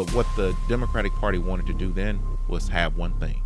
[0.00, 2.18] but what the Democratic Party wanted to do then
[2.48, 3.42] was have one thing,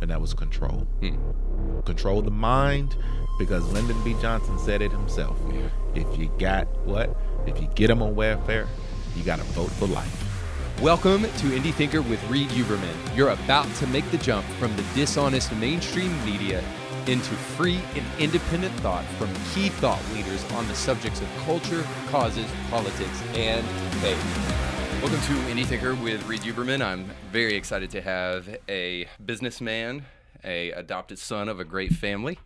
[0.00, 0.86] and that was control.
[1.00, 1.80] Hmm.
[1.80, 2.94] Control the mind,
[3.40, 4.14] because Lyndon B.
[4.22, 5.36] Johnson said it himself.
[5.96, 7.16] If you got what?
[7.48, 8.68] If you get them on welfare,
[9.16, 10.80] you got to vote for life.
[10.80, 13.16] Welcome to Indie Thinker with Reed Huberman.
[13.16, 16.62] You're about to make the jump from the dishonest mainstream media
[17.08, 22.46] into free and independent thought from key thought leaders on the subjects of culture, causes,
[22.70, 23.66] politics, and
[24.00, 24.65] faith.
[25.02, 26.82] Welcome to Indie Thinker with Reed Huberman.
[26.82, 30.06] I'm very excited to have a businessman,
[30.42, 32.38] a adopted son of a great family,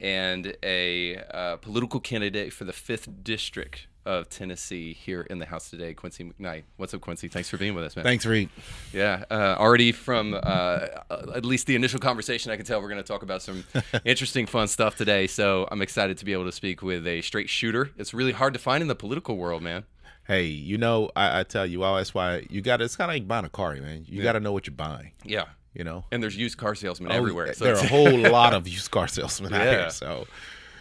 [0.00, 5.70] and a uh, political candidate for the fifth district of Tennessee here in the house
[5.70, 6.64] today, Quincy McKnight.
[6.76, 7.28] What's up, Quincy?
[7.28, 8.04] Thanks for being with us, man.
[8.04, 8.48] Thanks, Reed.
[8.92, 10.86] Yeah, uh, already from uh,
[11.34, 13.64] at least the initial conversation, I can tell we're going to talk about some
[14.04, 15.26] interesting, fun stuff today.
[15.26, 17.90] So I'm excited to be able to speak with a straight shooter.
[17.96, 19.84] It's really hard to find in the political world, man.
[20.26, 22.80] Hey, you know, I, I tell you, well, that's why you got.
[22.82, 24.04] It's kind of like buying a car, man.
[24.08, 25.12] You got to know what you're buying.
[25.24, 25.44] Yeah,
[25.74, 27.52] You know, and there's used car salesmen Oh, everywhere.
[27.54, 29.70] So there are a whole lot of used car salesmen out Yeah.
[29.82, 29.90] here.
[29.90, 30.26] So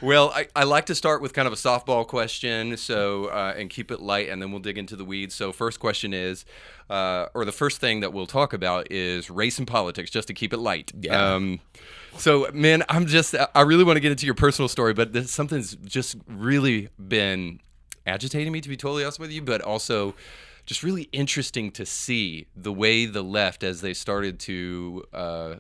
[0.02, 3.70] Well, I, I like to start with kind of a softball question, so uh, and
[3.70, 5.36] keep it light, and then we'll dig into the weeds.
[5.36, 6.44] So, first question is,
[6.90, 10.34] uh, or the first thing that we'll talk about is race and politics, just to
[10.34, 10.92] keep it light.
[11.00, 11.36] Yeah.
[11.36, 11.60] Um,
[12.18, 15.32] so, man, I'm just, I really want to get into your personal story, but this,
[15.32, 17.60] something's just really been
[18.06, 20.16] agitating me, to be totally honest with you, but also
[20.66, 25.56] just really interesting to see the way the left, as they started to uh,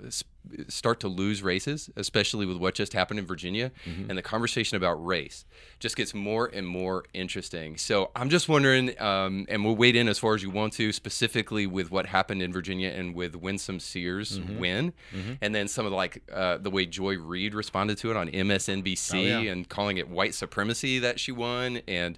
[0.68, 4.94] start to lose races, especially with what just happened in Virginia, and the conversation about
[5.06, 5.46] race
[5.80, 7.78] just gets more and more interesting.
[7.78, 10.92] So I'm just wondering, um, and we'll wade in as far as you want to,
[10.92, 14.94] specifically with what happened in Virginia and with Winsome Sears' win,
[15.42, 18.30] and then some of the, like uh, the way Joy Reid responded to it on
[18.30, 19.52] MSNBC Oh, yeah.
[19.52, 22.18] and calling it white supremacy that she won, and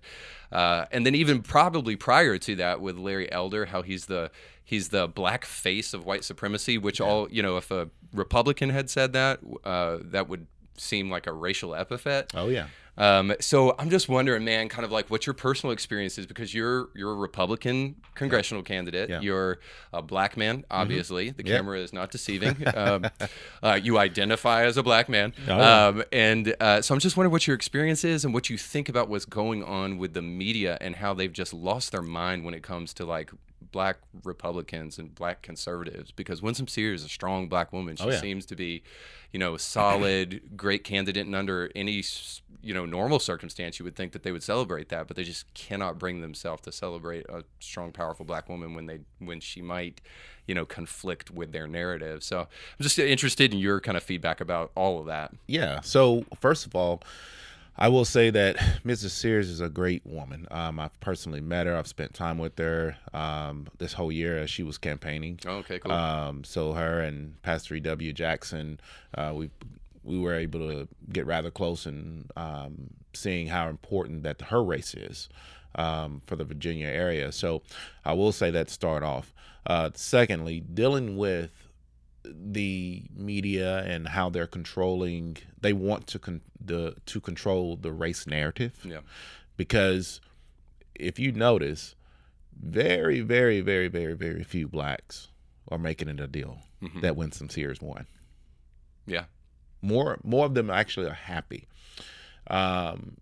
[0.52, 4.32] uh, and then even probably prior to that with Larry Elder, how he's the
[4.72, 8.90] he's the black face of white supremacy, which all you know, if a Republican had
[8.90, 10.46] said that, uh, that would
[10.78, 12.30] seem like a racial epithet.
[12.36, 12.68] oh yeah,
[13.00, 16.54] Um, so I'm just wondering, man, kind of like what your personal experience is because
[16.54, 19.10] you're you're a Republican congressional candidate.
[19.10, 19.16] Yeah.
[19.16, 19.26] Mm-hmm.
[19.26, 19.60] You're
[19.92, 21.32] a black man, obviously.
[21.32, 21.58] The Yep.
[21.58, 22.56] camera is not deceiving.
[22.76, 23.06] um,
[23.64, 25.86] uh, you identify as a black man, Oh, yeah.
[25.88, 28.88] um, and uh, so I'm just wondering what your experience is and what you think
[28.90, 32.54] about what's going on with the media and how they've just lost their mind when
[32.54, 33.32] it comes to like
[33.78, 36.12] black Republicans and black conservatives.
[36.12, 37.96] Because Winsome Sears is a strong black woman.
[37.96, 38.20] She Oh, yeah.
[38.20, 38.82] seems to be,
[39.32, 42.04] you know, a solid, great candidate, and under any
[42.64, 45.54] you know normal circumstance, you would think that they would celebrate that, but they just
[45.54, 50.02] cannot bring themselves to celebrate a strong, powerful black woman when they when she might,
[50.48, 52.24] you know, conflict with their narrative.
[52.24, 52.48] So I'm
[52.82, 55.34] just interested in your kind of feedback about all of that.
[55.46, 55.82] yeah.
[55.82, 57.02] So first of all,
[57.78, 58.56] I will say that
[58.86, 59.12] Mrs.
[59.12, 60.48] Sears is a great woman.
[60.52, 61.76] Um, I've personally met her.
[61.76, 65.40] I've spent time with her um, this whole year as she was campaigning.
[65.46, 65.92] Oh, okay, cool.
[65.92, 67.80] Um, so her and Pastor E.
[67.82, 68.14] W.
[68.14, 68.80] Jackson,
[69.16, 69.50] uh, we
[70.04, 74.94] we were able to get rather close and um, seeing how important that her race
[74.94, 75.28] is
[75.76, 77.32] um, for the Virginia area.
[77.32, 77.62] So
[78.06, 79.34] I will say that start off.
[79.66, 81.52] Uh, secondly, dealing with
[82.34, 88.28] the media and how they're controlling, they want to con- the to control the race
[88.28, 89.00] narrative yeah,
[89.58, 90.20] because
[90.96, 91.96] if you notice,
[92.60, 95.28] very, very, very, very, very few blacks
[95.70, 97.02] are making it a deal Mhm.
[97.02, 98.06] that Winsome Sears won.
[99.06, 99.26] yeah,
[99.82, 101.68] More, more of them actually are happy.
[102.48, 103.18] Um,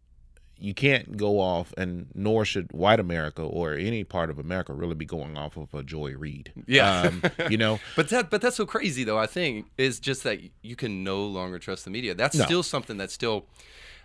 [0.58, 4.96] you can't go off, and nor should white America or any part of America really
[4.96, 6.52] be going off of a Joy Reid.
[6.68, 7.02] Yeah.
[7.02, 9.18] um, you know, But that but that's so crazy though.
[9.18, 12.14] I think is just that you can no longer trust the media.
[12.16, 12.46] That's No.
[12.46, 13.46] still something that's still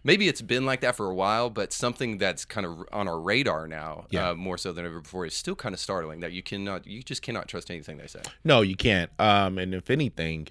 [0.02, 3.20] maybe it's been like that for a while, but something that's kind of on our
[3.20, 4.30] radar now, Yeah.
[4.30, 6.20] uh, more so than ever before, is still kind of startling.
[6.20, 8.22] That you cannot, you just cannot trust anything they say.
[8.42, 9.10] No, you can't.
[9.18, 10.48] Um, and if anything,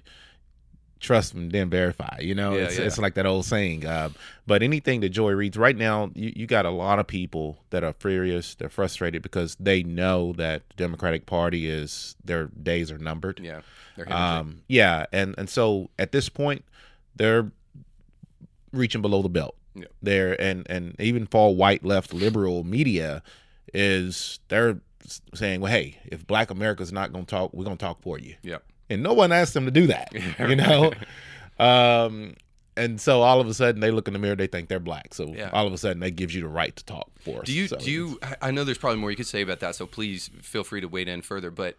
[1.00, 2.18] trust them, then verify.
[2.20, 2.84] You know, Yeah, it's, yeah.
[2.84, 3.86] it's like that old saying.
[3.86, 4.10] Uh,
[4.46, 7.82] but anything that Joy reads right now, you, you got a lot of people that
[7.82, 12.98] are furious, they're frustrated because they know that the Democratic Party is their days are
[12.98, 13.40] numbered.
[13.42, 13.60] Yeah.
[14.06, 16.64] Um, yeah, and and so at this point,
[17.16, 17.50] they're
[18.72, 19.56] reaching below the belt.
[19.74, 19.86] Yeah.
[20.02, 23.22] They're and and even far white left liberal media
[23.72, 24.80] is they're
[25.34, 28.18] saying, well, hey, if Black America's not going to talk, we're going to talk for
[28.18, 28.58] you yeah,
[28.90, 30.92] and no one asked them to do that you know
[31.58, 32.34] um
[32.76, 35.12] and so all of a sudden they look in the mirror they think they're black
[35.14, 35.50] so Yeah.
[35.52, 37.66] all of a sudden that gives you the right to talk for us Do you
[37.68, 38.18] So do you?
[38.42, 40.88] I- know there's probably more you could say about that, so please feel free to
[40.88, 41.50] wade in further.
[41.50, 41.76] But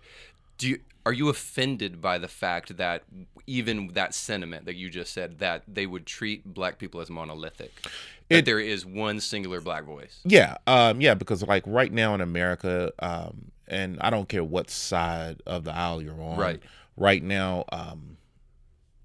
[0.57, 3.03] do you are you offended by the fact that
[3.47, 7.71] even that sentiment that you just said that they would treat black people as monolithic?
[8.29, 10.19] That It- there is one singular black voice.
[10.23, 14.69] yeah um yeah because like right now in america um and I don't care what
[14.69, 16.37] side of the aisle you're on.
[16.37, 16.59] Right.
[17.01, 18.17] Right now, um,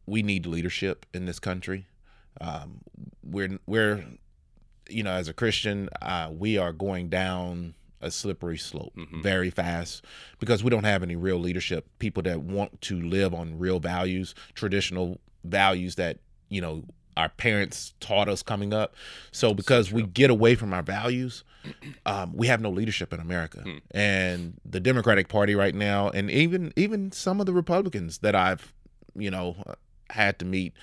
[0.04, 1.86] we need leadership in this country.
[2.42, 2.82] Um,
[3.24, 4.04] we're we're,
[4.90, 10.04] you know, as a Christian, uh, we are going down a slippery slope very fast
[10.40, 11.86] because we don't have any real leadership.
[11.98, 16.18] People that want to live on real values, traditional values that
[16.50, 16.84] you know
[17.16, 18.94] our parents taught us coming up.
[19.32, 21.44] So because we get away from our values,
[22.06, 23.64] um, we have no leadership in America.
[23.92, 28.72] And the Democratic Party right now, and even even some of the Republicans that I've
[29.14, 29.56] you know
[30.10, 30.74] had to meet,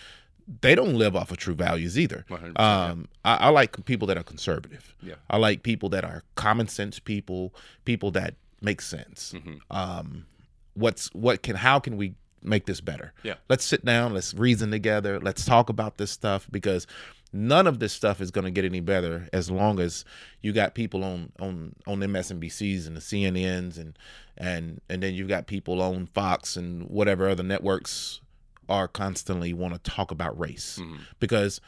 [0.62, 2.26] they don't live off of true values either.
[2.30, 4.94] 100%, Um, I, I like people that are conservative.
[5.02, 5.16] Yeah.
[5.30, 7.54] I like people that are common sense people,
[7.86, 9.34] people that make sense.
[9.36, 9.56] Mm-hmm.
[9.72, 10.26] Um,
[10.74, 13.14] what's what can how can we make this better?
[13.24, 13.36] Yeah.
[13.50, 16.88] Let's sit down, let's reason together, let's talk about this stuff because
[17.34, 20.06] none of this stuff is going to get any better as long as
[20.42, 23.98] you got people on on on MSNBCs and the CNNs and
[24.38, 28.22] and and then you've got people on Fox and whatever other networks
[28.70, 30.98] are constantly want to talk about race mm-hmm.
[31.20, 31.60] because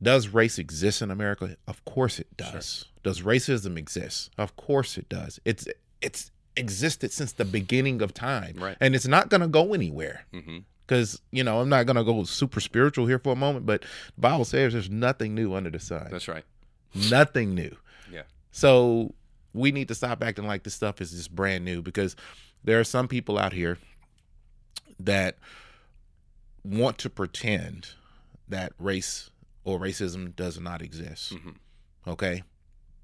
[0.00, 1.56] does race exist in America?
[1.66, 2.84] Of course it does.
[3.02, 4.30] Does racism exist?
[4.36, 5.40] Of course it does.
[5.44, 5.66] It's
[6.02, 8.76] it's existed since the beginning of time, Right.
[8.80, 10.24] and it's not going to go anywhere.
[10.32, 10.64] Mhm.
[10.86, 13.82] Because you know, I'm not going to go super spiritual here for a moment, but
[13.82, 16.08] the Bible says there's nothing new under the sun.
[16.10, 16.44] That's right.
[17.10, 17.76] nothing new.
[18.10, 18.22] Yeah.
[18.52, 19.14] So
[19.52, 22.14] we need to stop acting like this stuff is just brand new because
[22.64, 23.78] there are some people out here
[25.00, 25.36] that
[26.64, 27.88] want to pretend
[28.48, 29.30] that race
[29.64, 31.34] or racism does not exist.
[31.34, 31.56] Mhm.
[32.06, 32.44] Okay,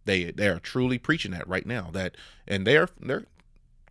[0.05, 1.91] they they are truly preaching that right now.
[1.93, 2.17] That
[2.47, 3.25] and they're they're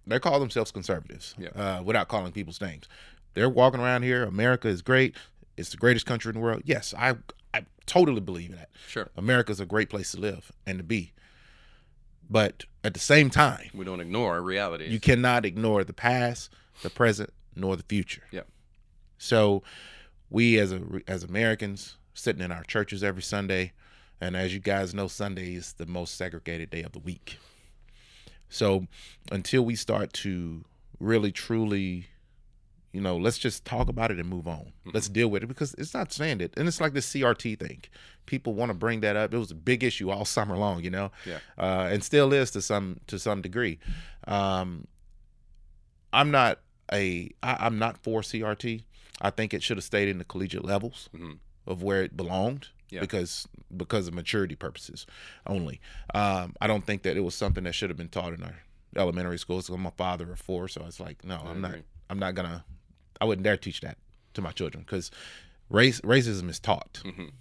[0.08, 1.50] they call themselves conservatives Yeah.
[1.50, 2.88] uh, without calling people's names.
[3.34, 4.24] They're walking around here.
[4.24, 5.16] America is great.
[5.58, 6.64] It's the greatest country in the world.
[6.66, 7.16] Yes, I
[7.54, 8.70] I totally believe that.
[8.88, 9.10] Sure.
[9.18, 11.12] America's a great place to live and to be.
[12.30, 14.88] But at the same time, We don't ignore reality.
[14.88, 16.50] you cannot ignore the past,
[16.82, 18.24] the present, nor the future.
[18.32, 18.42] Yeah.
[19.18, 19.64] So,
[20.30, 23.74] we as a, as Americans sitting in our churches every Sunday,
[24.22, 27.38] and as you guys know, Sunday is the most segregated day of the week.
[28.52, 28.86] So,
[29.32, 30.64] until we start to
[31.00, 32.08] really truly,
[32.92, 34.74] you know, let's just talk about it and move on.
[34.94, 37.82] Let's deal with it because it's not standard, and it's like the CRT thing.
[38.26, 39.34] People want to bring that up.
[39.34, 41.40] It was a big issue all summer long, you know, Yeah.
[41.58, 43.80] uh, and still is to some to some degree.
[44.28, 44.86] Um,
[46.14, 46.60] I'm not
[46.92, 48.84] a I, I'm not for CRT.
[49.22, 51.38] I think it should have stayed in the collegiate levels Mhm.
[51.66, 53.00] of where it belonged Yeah.
[53.00, 55.06] because because of maturity purposes
[55.48, 55.80] only.
[56.14, 58.56] Um, I don't think that it was something that should have been taught in our
[58.96, 59.70] elementary schools.
[59.70, 61.76] I'm a father of four, so it's like no, I'm not.
[62.10, 62.64] I'm not gonna.
[63.20, 63.98] I wouldn't dare teach that
[64.34, 65.10] to my children because
[65.70, 67.02] race racism is taught.
[67.06, 67.32] Mhm.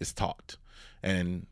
[0.00, 0.56] It's taught,
[1.02, 1.46] and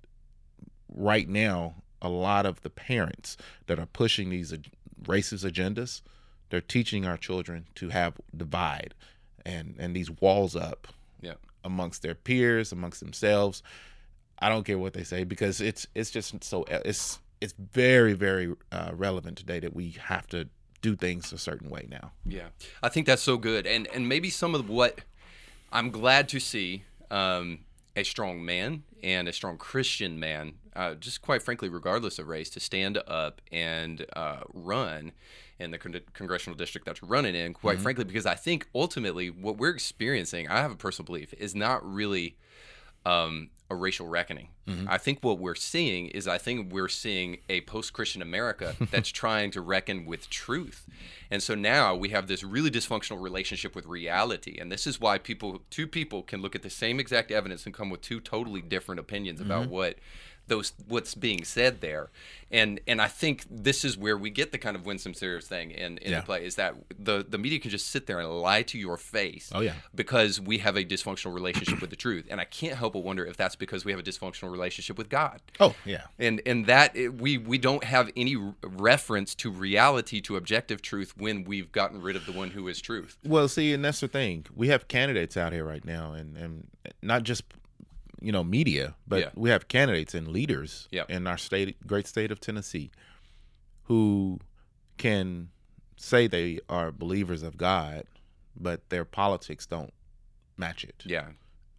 [0.88, 3.36] right now, a lot of the parents
[3.66, 4.54] that are pushing these
[5.02, 6.00] racist agendas,
[6.48, 8.94] they're teaching our children to have divide
[9.44, 10.88] and and these walls up
[11.20, 11.34] Yeah.
[11.64, 13.62] Amongst their peers, amongst themselves.
[14.38, 18.54] I don't care what they say because it's it's just so it's it's very very
[18.72, 20.48] uh, relevant today that we have to
[20.80, 22.12] do things a certain way now.
[22.24, 22.48] Yeah,
[22.82, 25.00] I think that's so good, and and maybe some of what
[25.72, 27.60] I'm glad to see um,
[27.96, 32.50] a strong man and a strong Christian man, uh, just quite frankly, regardless of race,
[32.50, 35.12] to stand up and uh, run
[35.58, 37.54] in the con- congressional district that you're running in.
[37.54, 37.82] Quite mm-hmm.
[37.82, 41.84] frankly, because I think ultimately what we're experiencing, I have a personal belief, is not
[41.84, 42.36] really
[43.04, 44.48] um, a racial reckoning.
[44.66, 44.86] Mm-hmm.
[44.88, 49.10] I think what we're seeing is I think we're seeing a post Christian America that's
[49.10, 50.86] trying to reckon with truth.
[51.30, 54.58] And so now we have this really dysfunctional relationship with reality.
[54.58, 57.74] And this is why people, two people can look at the same exact evidence and
[57.74, 59.72] come with two totally different opinions about mm-hmm.
[59.72, 59.96] what
[60.48, 62.10] those what's being said there
[62.50, 65.70] and and i think this is where we get the kind of Winsome Sears thing
[65.70, 66.20] in in Yeah.
[66.22, 69.50] play is that the the media can just sit there and lie to your face
[69.54, 69.74] Oh, yeah.
[69.94, 73.24] because we have a dysfunctional relationship with the truth and i can't help but wonder
[73.24, 76.96] if that's because we have a dysfunctional relationship with god Oh yeah, and and that
[76.96, 82.00] it- we we don't have any reference to reality to objective truth when we've gotten
[82.00, 84.46] rid of the one who is truth Well, see, and that's the thing.
[84.54, 86.66] We have candidates out here right now, and and
[87.02, 87.44] not just
[88.20, 89.30] you know media, but Yeah.
[89.34, 91.04] we have candidates and leaders Yeah.
[91.08, 92.90] in our state, great state of Tennessee,
[93.84, 94.40] who
[94.96, 95.50] can
[95.96, 98.04] say they are believers of God,
[98.56, 99.92] but their politics don't
[100.56, 101.02] match it.
[101.06, 101.28] yeah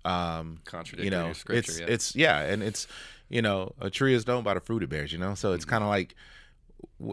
[0.05, 1.85] Um, contradictory you know, scripture it's yeah.
[1.87, 2.87] it's yeah, and it's
[3.27, 5.11] you know, a tree is known by the fruit it bears.
[5.11, 5.55] You know, so Mm-hmm.
[5.55, 6.15] it's kind of like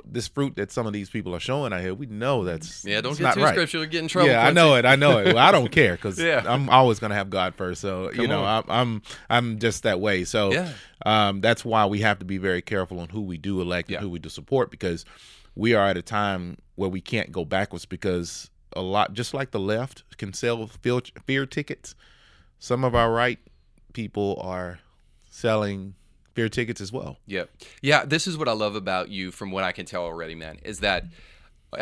[0.05, 1.95] this fruit that some of these people are showing out here.
[1.95, 3.55] We know that's yeah don't get too right.
[3.55, 4.85] scriptural get in trouble Yeah, I know it.
[4.85, 5.27] I know it.
[5.35, 6.43] Well, I don't care because Yeah.
[6.45, 7.81] I'm always gonna have God first.
[7.81, 8.65] So you know, on.
[8.69, 10.25] I'm, I'm I'm just that way.
[10.25, 10.73] So Yeah.
[11.05, 13.99] um, that's why we have to be very careful on who we do elect Yeah.
[13.99, 15.05] and who we do support because
[15.55, 19.53] we are at a time where we can't go backwards because a lot, just like
[19.53, 21.95] the left can sell fear, fear tickets,
[22.59, 23.39] some of our right
[23.95, 24.81] people are
[25.31, 25.95] selling
[26.37, 27.17] fear tickets as well.
[27.27, 27.51] Yep.
[27.81, 30.59] Yeah, this is what I love about you from what I can tell already, man,
[30.63, 31.05] is that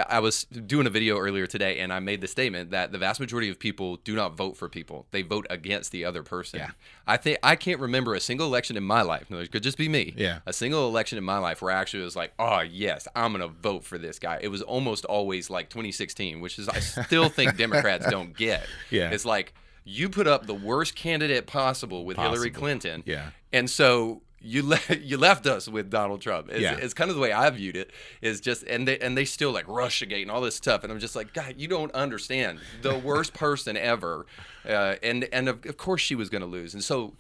[0.08, 3.20] I was doing a video earlier today and I made the statement that the vast
[3.20, 5.06] majority of people do not vote for people.
[5.10, 6.60] They vote against the other person.
[6.60, 6.70] Yeah.
[7.06, 9.28] I think I can't remember a single election in my life.
[9.28, 10.14] No, it could just be me.
[10.16, 10.38] Yeah.
[10.46, 13.48] A single election in my life where I actually was like, oh yes, I'm gonna
[13.48, 14.38] vote for this guy.
[14.40, 18.66] It was almost always like 2016, which is I still think Democrats don't get.
[18.90, 19.10] Yeah.
[19.10, 19.52] It's like
[19.84, 23.02] you put up the worst candidate possible with Hillary Clinton.
[23.04, 23.30] Yeah.
[23.52, 26.48] And so you le- you left us with Donald Trump.
[26.50, 26.76] It's, Yeah.
[26.76, 27.90] it's kind of the way I viewed it.
[28.22, 31.00] Is just and they and they still like Russiagate and all this stuff, and I'm
[31.00, 32.60] just like, God, you don't understand.
[32.82, 34.26] The worst person ever,
[34.68, 37.14] uh, and and of, of course she was going to lose, and so.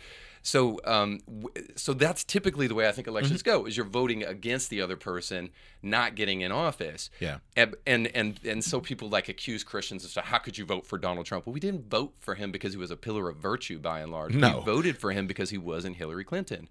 [0.46, 3.62] So, um, w- so that's typically the way I think elections Mm-hmm.
[3.62, 5.48] go: is you're voting against the other person,
[5.82, 7.08] not getting in office.
[7.18, 7.38] Yeah.
[7.56, 10.26] And and and, and so people like accuse Christians of stuff.
[10.26, 11.46] How could you vote for Donald Trump?
[11.46, 14.12] Well, we didn't vote for him because he was a pillar of virtue, by and
[14.12, 14.34] large.
[14.34, 14.58] No.
[14.58, 16.68] We voted for him because he wasn't Hillary Clinton.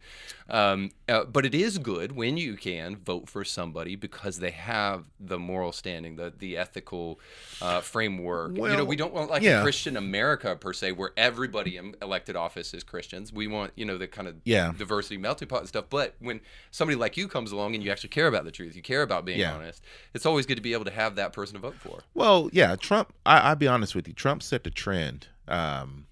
[0.48, 5.06] Um, uh, but it is good when you can vote for somebody because they have
[5.20, 7.20] the moral standing, the the ethical
[7.60, 8.56] uh, framework.
[8.56, 9.60] you know, we don't want like yeah.
[9.62, 13.34] a Christian America per se, where everybody in elected office is Christians.
[13.34, 14.74] We want you know the kind of Yeah.
[14.78, 15.86] diversity melting pot and stuff.
[15.90, 16.42] But when
[16.72, 19.26] somebody like you comes along and you actually care about the truth, you care about
[19.26, 19.54] being Yeah.
[19.56, 22.04] honest, it's always good to be able to have that person to vote for.
[22.14, 23.14] Well, yeah, Trump.
[23.26, 24.14] I, I'll be honest with you.
[24.14, 26.06] Trump set the trend um,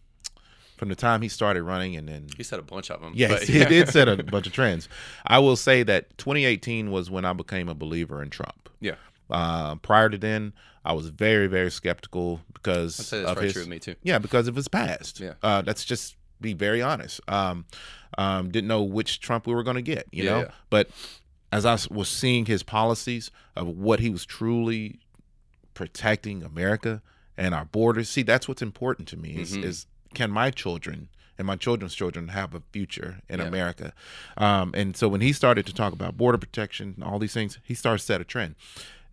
[0.77, 3.13] from the time he started running, and then He set a bunch of them.
[3.15, 4.89] yes, but, he did set a bunch of trends.
[5.25, 8.69] I will say that 2018 was when I became a believer in Trump.
[8.79, 8.95] Yeah.
[9.29, 10.53] Uh, prior to then,
[10.83, 13.95] I was very, very skeptical because that's of very his, true with me too.
[14.03, 15.19] Yeah, because of his past.
[15.19, 15.33] Yeah.
[15.43, 17.21] Uh, let's just be very honest.
[17.27, 17.65] Um,
[18.17, 20.47] um, didn't know which Trump we were going to get, you Yeah, know?
[20.69, 20.89] But
[21.51, 24.99] as I was seeing his policies of what he was truly
[25.73, 27.01] protecting America
[27.37, 29.63] and our borders, see, that's what's important to me is, Mhm.
[29.63, 31.07] is can my children
[31.37, 33.45] and my children's children have a future in Yeah.
[33.47, 33.93] America?
[34.37, 37.59] Um, and so when he started to talk about border protection and all these things,
[37.63, 38.55] he started to set a trend.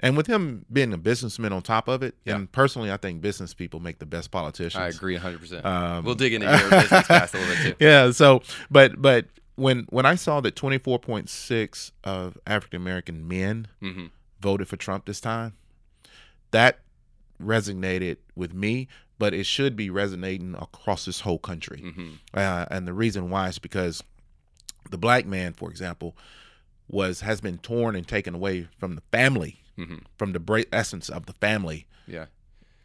[0.00, 2.36] And with him being a businessman on top of it, Yeah.
[2.36, 4.80] and personally, I think business people make the best politicians.
[4.82, 5.64] I agree 100%.
[5.64, 7.84] Um, we'll dig into your business past a little bit too.
[7.84, 8.10] yeah.
[8.12, 9.26] So, but but
[9.56, 14.06] when when I saw that twenty four point six of African American men hmm
[14.40, 15.54] voted for Trump this time,
[16.52, 16.78] that
[17.42, 18.88] resonated with me.
[19.18, 21.80] But it should be resonating across this whole country.
[21.80, 24.00] hmm Uh, and the reason why is because
[24.92, 26.16] the black man, for example,
[26.88, 31.08] was has been torn and taken away from the family, hmm from the bra- essence
[31.08, 32.26] of the family Yeah.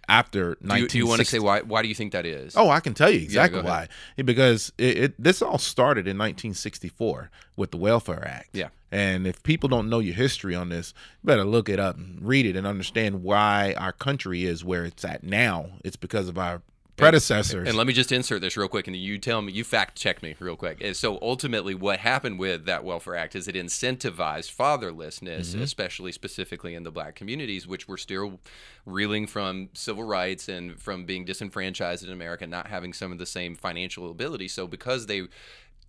[0.07, 1.61] after Do you, do you want to say why?
[1.61, 2.55] Why do you think that is?
[2.55, 3.87] Oh, I can tell you exactly go why.
[4.17, 8.49] Because it, it this all started in 1964 with the Welfare Act.
[8.53, 8.69] Yeah.
[8.91, 12.19] And if people don't know your history on this, you better look it up and
[12.21, 15.71] read it and understand why our country is where it's at now.
[15.83, 16.61] It's because of our
[17.03, 17.67] predecessors.
[17.67, 20.23] And let me just insert this real quick, and you tell me, you fact check
[20.23, 20.79] me real quick.
[20.81, 25.61] And So ultimately, what happened with that Welfare Act is it incentivized fatherlessness, Mm-hmm.
[25.61, 28.39] especially specifically in the black communities, which were still
[28.85, 33.25] reeling from civil rights and from being disenfranchised in America, not having some of the
[33.25, 34.47] same financial ability.
[34.47, 35.23] So because they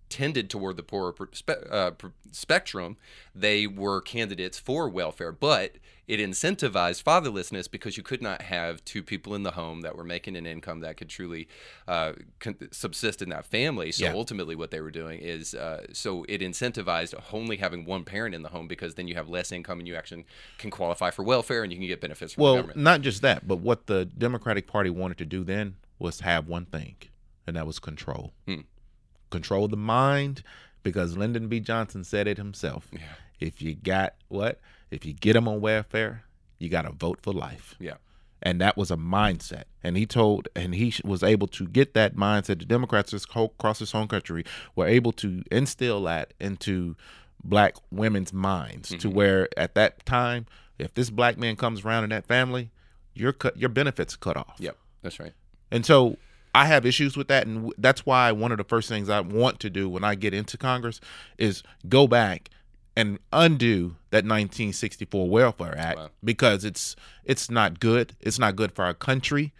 [0.09, 1.13] tended toward the poorer
[1.71, 1.91] uh,
[2.31, 2.97] spectrum,
[3.33, 9.01] they were candidates for welfare, but it incentivized fatherlessness because you could not have two
[9.01, 11.47] people in the home that were making an income that could truly
[11.87, 13.91] uh, con- subsist in that family.
[13.91, 14.13] So Yeah.
[14.13, 18.43] ultimately, what they were doing is uh, so it incentivized only having one parent in
[18.43, 20.25] the home because then you have less income and you actually
[20.59, 22.79] can qualify for welfare and you can get benefits from the well, government.
[22.79, 26.65] not just that, but what the Democratic Party wanted to do then was have one
[26.65, 26.95] thing,
[27.47, 28.33] and that was control.
[28.47, 28.61] Hmm.
[29.29, 30.43] Control the mind,
[30.83, 31.59] because Lyndon B.
[31.59, 32.87] Johnson said it himself.
[32.91, 32.99] Yeah.
[33.39, 34.59] If you got what?
[34.91, 36.23] If you get them on welfare,
[36.59, 37.75] you got to vote for life.
[37.79, 37.95] Yeah.
[38.41, 39.63] and that was a mindset.
[39.83, 42.59] And he told, and he was able to get that mindset.
[42.59, 46.95] The Democrats across this whole country were able to instill that into
[47.43, 49.09] black women's minds, to Mm-hmm.
[49.11, 50.45] where at that time,
[50.77, 52.69] if this black man comes around in that family,
[53.15, 54.55] your cut, your benefits are cut off.
[54.59, 55.33] Yep, that's right.
[55.71, 56.17] And so
[56.55, 59.59] I have issues with that, and that's why one of the first things I want
[59.59, 60.99] to do when I get into Congress
[61.37, 62.49] is go back
[62.95, 66.09] and undo that 1964 Welfare Act Wow.
[66.23, 66.95] because it's
[67.25, 68.15] it's not good.
[68.21, 69.53] It's not good for our country.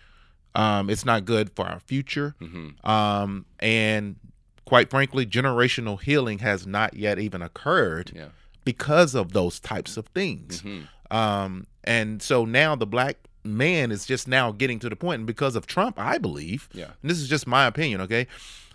[0.55, 2.33] Um, it's not good for our future.
[2.39, 4.15] hmm Um, and
[4.63, 8.29] quite frankly, generational healing has not yet even occurred Yeah.
[8.63, 10.61] because of those types of things.
[10.61, 15.19] hmm Um, and so now the black man is just now getting to the point,
[15.19, 16.91] and because of Trump, I believe, Yeah.
[17.01, 18.27] and this is just my opinion, okay,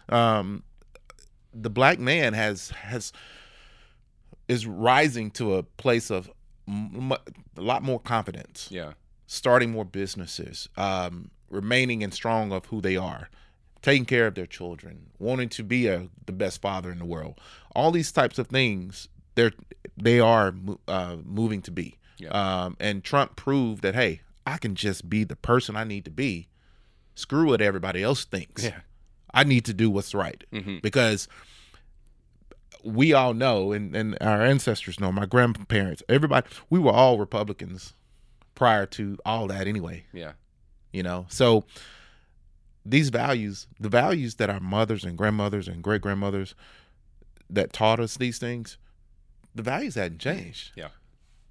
[0.09, 0.63] um,
[1.53, 3.13] the black man has has
[4.49, 6.31] is rising to a place of
[6.67, 8.93] m- a lot more confidence Yeah.
[9.27, 13.29] starting more businesses, um, remaining and strong of who they are,
[13.83, 17.41] taking care of their children, wanting to be a, the best father in the world.
[17.75, 19.53] All these types of things, they're
[19.97, 20.55] they are
[20.89, 21.97] uh, moving to be.
[22.19, 22.29] Yeah.
[22.31, 24.21] Um, and Trump proved that hey,
[24.51, 26.49] I can just be the person I need to be.
[27.15, 28.65] Screw what everybody else thinks.
[28.65, 28.81] Yeah.
[29.33, 30.83] I need to do what's right Mhm.
[30.83, 31.29] because
[32.83, 37.95] we all know, and, and our ancestors know, my grandparents, everybody, we were all Republicans
[38.55, 40.33] prior to all that anyway Yeah.
[40.93, 41.65] you know so
[42.85, 46.55] these values the values that our mothers and grandmothers and great grandmothers
[47.49, 48.77] that taught us these things
[49.55, 50.89] the values hadn't changed Yeah.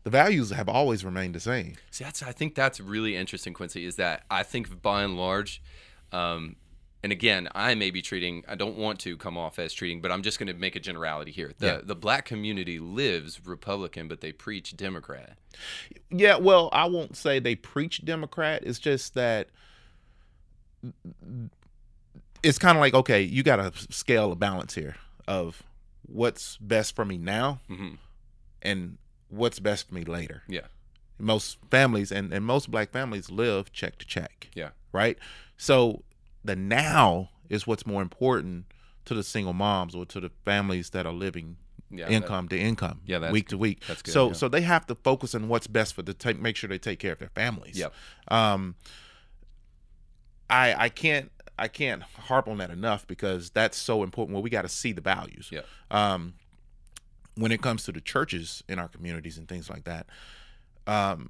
[0.04, 3.86] The values have always remained the same See, that's I think that's really interesting, Quincy.
[3.86, 5.62] Is that I think by and large,
[6.12, 6.56] um,
[7.04, 8.44] and again, I may be treating.
[8.48, 10.80] I don't want to come off as treating, but I'm just going to make a
[10.80, 11.52] generality here.
[11.58, 11.80] The Yeah.
[11.84, 15.38] the black community lives Republican, but they preach Democrat.
[16.12, 19.50] yeah well i won't say they preach democrat it's just that
[22.44, 24.96] it's kind of like okay you got to scale a balance here
[25.28, 25.62] of
[26.06, 27.96] what's best for me now hmm
[28.62, 28.98] and
[29.30, 30.68] what's best for me later Yeah.
[31.18, 34.70] most families and, and most black families live check to check Yeah.
[34.92, 35.18] right
[35.58, 36.04] so
[36.44, 38.66] the now is what's more important
[39.06, 41.58] to the single moms or to the families that are living
[41.92, 42.06] Yeah.
[42.06, 44.34] that- income to income Yeah, that's week to week that's good, so yeah.
[44.34, 47.00] so they have to focus on what's best for the take make sure they take
[47.00, 47.94] care of their families Yep.
[48.30, 48.76] um
[50.50, 54.50] i i can't i can't harp on that enough because that's so important well we
[54.50, 55.62] got to see the values Yeah.
[55.92, 56.34] um
[57.36, 60.08] when it comes to the churches in our communities and things like that
[60.88, 61.30] um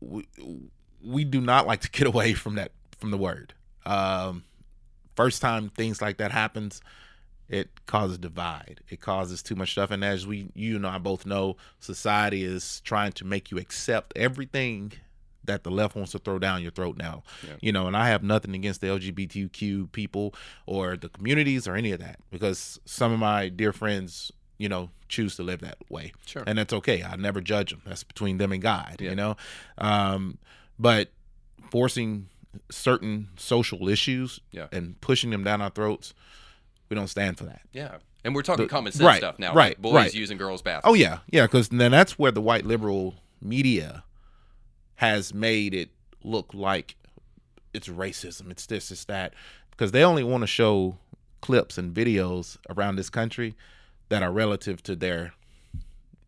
[0.00, 0.26] we
[1.02, 3.54] we do not like to get away from that from the word.
[3.86, 4.44] Um
[5.16, 6.80] first time things like that happens
[7.48, 8.82] it causes divide.
[8.90, 9.90] It causes too much stuff.
[9.90, 14.12] And as we you and i both know society is trying to make you accept
[14.16, 14.92] everything
[15.44, 17.22] that the left wants to throw down your throat now.
[17.46, 17.54] Yeah.
[17.62, 20.34] you know and i have nothing against the lgbtq people
[20.66, 24.90] or the communities or any of that because some of my dear friends you know
[25.08, 26.42] choose to live that way Sure.
[26.46, 29.10] and that's okay i never judge them that's between them and god Yeah.
[29.10, 29.36] you know
[29.78, 30.36] um
[30.78, 31.10] but
[31.70, 32.28] forcing
[32.70, 34.66] certain social issues Yeah.
[34.72, 36.12] and pushing them down our throats
[36.90, 37.96] we don't stand for that Yeah.
[38.24, 39.54] And we're talking The- common sense right, stuff now.
[39.54, 40.14] right, like boys right.
[40.14, 40.82] using girls' baths.
[40.84, 44.02] oh yeah yeah because then that's where the white liberal media
[44.96, 45.90] has made it
[46.24, 46.96] look like
[47.72, 49.32] it's racism it's this it's that
[49.70, 50.96] because they only want to show
[51.40, 53.54] clips and videos around this country
[54.08, 55.32] that are relative to their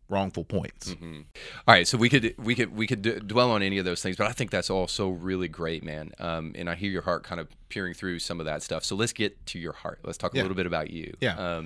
[0.09, 3.77] wrongful points All right, so we could we could we could d- dwell on any
[3.77, 6.11] of those things, but I think that's also really great, man.
[6.19, 8.83] Um, and I hear your heart kind of peering through some of that stuff.
[8.83, 9.99] So let's get to your heart.
[10.03, 10.41] Let's talk a Yeah.
[10.43, 11.13] little bit about you.
[11.21, 11.61] Yeah.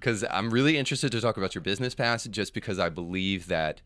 [0.00, 3.82] Because I'm really interested to talk about your business past, just because I believe that.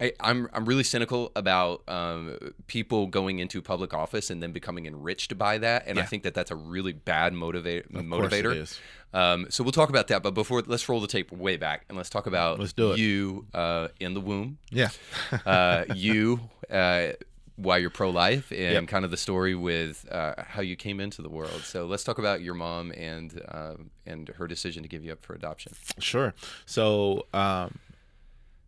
[0.00, 4.86] I, I'm I'm really cynical about um, people going into public office and then becoming
[4.86, 8.78] enriched by that, and I think that that's a really bad motivate, Of motivator.
[9.14, 11.96] Um, so we'll talk about that, but before let's roll the tape way back and
[11.98, 12.98] let's talk about Let's do it.
[12.98, 14.88] you uh, in the womb, yeah
[15.46, 17.08] uh, you uh,
[17.56, 18.86] while you're pro-life, and Yep.
[18.88, 21.60] kind of the story with uh, how you came into the world.
[21.62, 23.74] So let's talk about your mom and uh,
[24.06, 25.72] and her decision to give you up for adoption.
[25.98, 26.34] Sure.
[26.66, 27.78] So, um,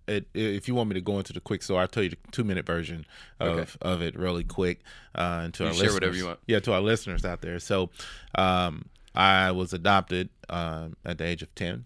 [0.07, 2.17] it, if you want me to go into the quick so I'll tell you the
[2.31, 3.07] two minute version
[3.41, 3.71] of, Okay.
[3.83, 4.81] of it really quick.
[5.15, 6.39] Uh, and to You our share listeners, whatever you want.
[6.47, 7.59] Yeah, to our listeners out there.
[7.59, 7.91] So,
[8.35, 11.85] um, I was adopted um, at the age of ten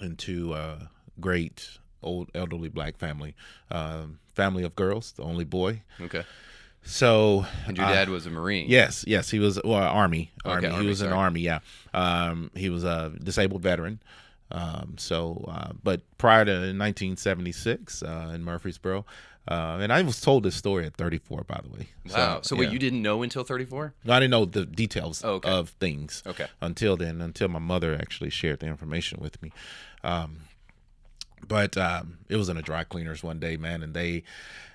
[0.00, 0.90] into a
[1.20, 3.34] great old elderly black family,
[3.70, 5.82] um, family of girls, the only boy.
[6.00, 6.24] Okay.
[6.86, 8.66] So, And your uh, dad was a Marine.
[8.68, 10.30] Yes, yes, he was well army.
[10.44, 10.66] Army.
[10.68, 11.18] Army, he was in sorry.
[11.18, 11.40] army.
[11.40, 11.60] Yeah,
[11.94, 14.00] um, he was a disabled veteran.
[14.54, 19.04] Um, so, uh, but prior to 1976 uh, in Murfreesboro,
[19.48, 21.88] uh, and I was told this story at 34, by the way.
[22.10, 22.40] Wow.
[22.42, 22.70] So, wait, yeah.
[22.72, 23.92] you didn't know until 34?
[24.04, 25.50] No, I didn't know the details Oh, okay.
[25.50, 26.46] of things Okay.
[26.62, 29.52] until then, until my mother actually shared the information with me.
[30.02, 30.36] Um,
[31.46, 34.22] but um, it was in a dry cleaners one day, man, and they,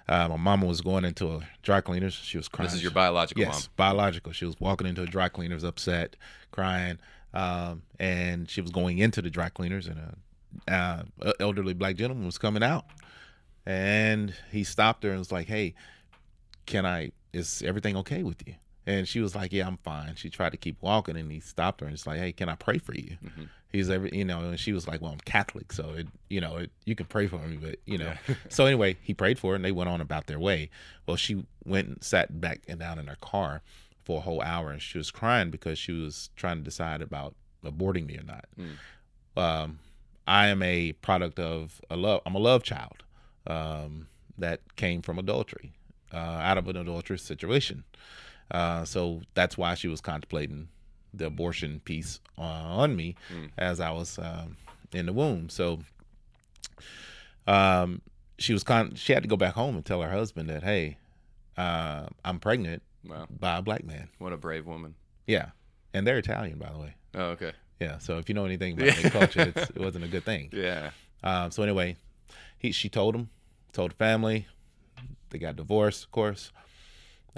[0.10, 2.16] uh, my mama was going into a dry cleaners.
[2.16, 2.68] She was crying.
[2.68, 3.54] This is your biological mom.
[3.54, 4.32] Yes, biological.
[4.32, 6.16] She was walking into a dry cleaners, upset,
[6.52, 6.98] crying,
[7.36, 10.00] um, and she was going into the dry cleaners, and
[10.68, 12.86] a, uh, a elderly black gentleman was coming out,
[13.68, 15.76] and he stopped her and was like, "Hey,
[16.66, 17.12] can I?
[17.32, 18.56] Is everything okay with you?"
[18.88, 21.82] And she was like, "Yeah, I'm fine." She tried to keep walking, and he stopped
[21.82, 23.44] her and it's like, "Hey, can I pray for you?" Mm-hmm.
[23.72, 26.58] He's every, you know, and she was like, "Well, I'm Catholic, so it, you know,
[26.58, 28.14] it, you can pray for me, but you know."
[28.50, 30.70] so anyway, he prayed for her, and they went on about their way.
[31.06, 33.62] Well, she went and sat back and down in her car
[34.04, 37.36] for a whole hour, and she was crying because she was trying to decide about
[37.64, 38.46] aborting me or not.
[39.38, 39.80] Um,
[40.28, 42.22] I am a product of a love.
[42.26, 43.04] I'm a love child.
[43.48, 45.74] um, that came from adultery,
[46.14, 47.84] uh, out of an adulterous situation.
[48.52, 50.70] Uh, so that's why she was contemplating
[51.14, 53.16] the abortion piece on me
[53.58, 54.58] as I was um,
[54.94, 55.50] in the womb.
[55.50, 55.80] So
[57.48, 58.02] um,
[58.38, 60.98] she was con- she had to go back home and tell her husband that hey,
[61.58, 63.28] uh, I'm pregnant Wow.
[63.30, 64.10] by a black man.
[64.18, 64.96] What a brave woman.
[65.26, 65.50] Yeah,
[65.94, 66.96] and they're Italian, by the way.
[67.16, 67.54] Oh, okay.
[67.80, 70.50] Yeah, so if you know anything about their culture, it's, it wasn't a good thing.
[70.52, 70.92] Yeah.
[71.24, 71.96] Um, so anyway,
[72.58, 73.30] he she told him,
[73.72, 74.48] told the family,
[75.30, 76.52] they got divorced, of course.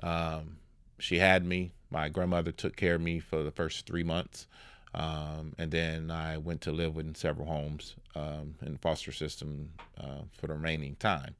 [0.02, 0.58] Um,
[1.00, 1.74] she had me.
[1.92, 4.48] My grandmother took care of me for the first three months,
[4.94, 10.24] um, and then I went to live in several homes um, in foster system uh,
[10.40, 11.36] for the remaining time.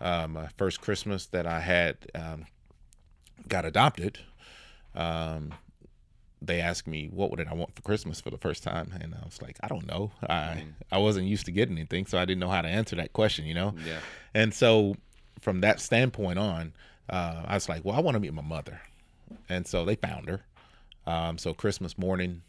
[0.00, 2.46] Um, my first Christmas that I had um,
[3.48, 4.20] got adopted.
[4.94, 5.52] Um,
[6.42, 9.24] they asked me what did I want for Christmas for the first time, and I
[9.24, 10.10] was like, I don't know.
[10.22, 13.12] I I wasn't used to getting anything, so I didn't know how to answer that
[13.12, 13.74] question, you know.
[13.86, 13.98] Yeah.
[14.34, 14.96] And so
[15.38, 16.72] from that standpoint on,
[17.10, 18.80] uh, I was like, well, I want to meet my mother,
[19.48, 20.42] and so they found her.
[21.06, 22.42] Um, so Christmas morning,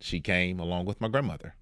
[0.00, 1.54] she came along with my grandmother.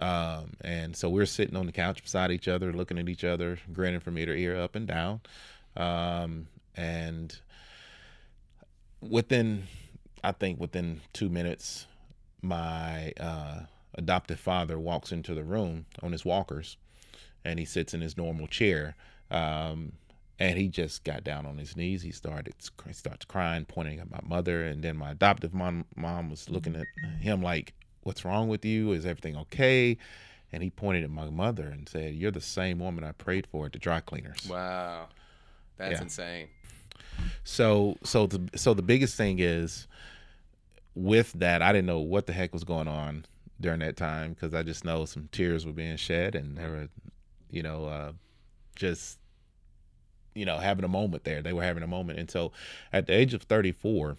[0.00, 3.24] Um, and so we are sitting on the couch beside each other, looking at each
[3.24, 5.20] other, grinning from ear to ear, up and down.
[5.76, 6.46] Um,
[6.76, 7.36] and
[9.00, 9.64] within,
[10.22, 11.86] I think within two minutes,
[12.40, 13.62] my uh,
[13.94, 16.76] adoptive father walks into the room on his walkers,
[17.44, 18.94] and he sits in his normal chair.
[19.30, 19.92] Um,
[20.38, 22.02] and he just got down on his knees.
[22.02, 22.54] He started
[22.86, 26.76] he starts crying, pointing at my mother, and then my adoptive mom mom was looking
[26.76, 26.86] at
[27.20, 28.92] him like, "What's wrong with you?
[28.92, 29.96] Is everything okay?"
[30.52, 33.66] And he pointed at my mother and said, "You're the same woman I prayed for
[33.66, 35.08] at the dry cleaners." Wow.
[35.76, 36.02] That's Yeah.
[36.02, 36.48] insane.
[37.44, 39.86] So so the so the biggest thing is
[40.94, 43.24] with that I didn't know what the heck was going on
[43.60, 46.88] during that time because I just know some tears were being shed and there were
[47.50, 48.12] you know uh,
[48.76, 49.18] just
[50.38, 52.52] you know having a moment there they were having a moment and so
[52.92, 54.16] at the age of 34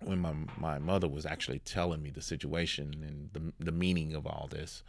[0.00, 4.26] when my my mother was actually telling me the situation and the the meaning of
[4.26, 4.82] all this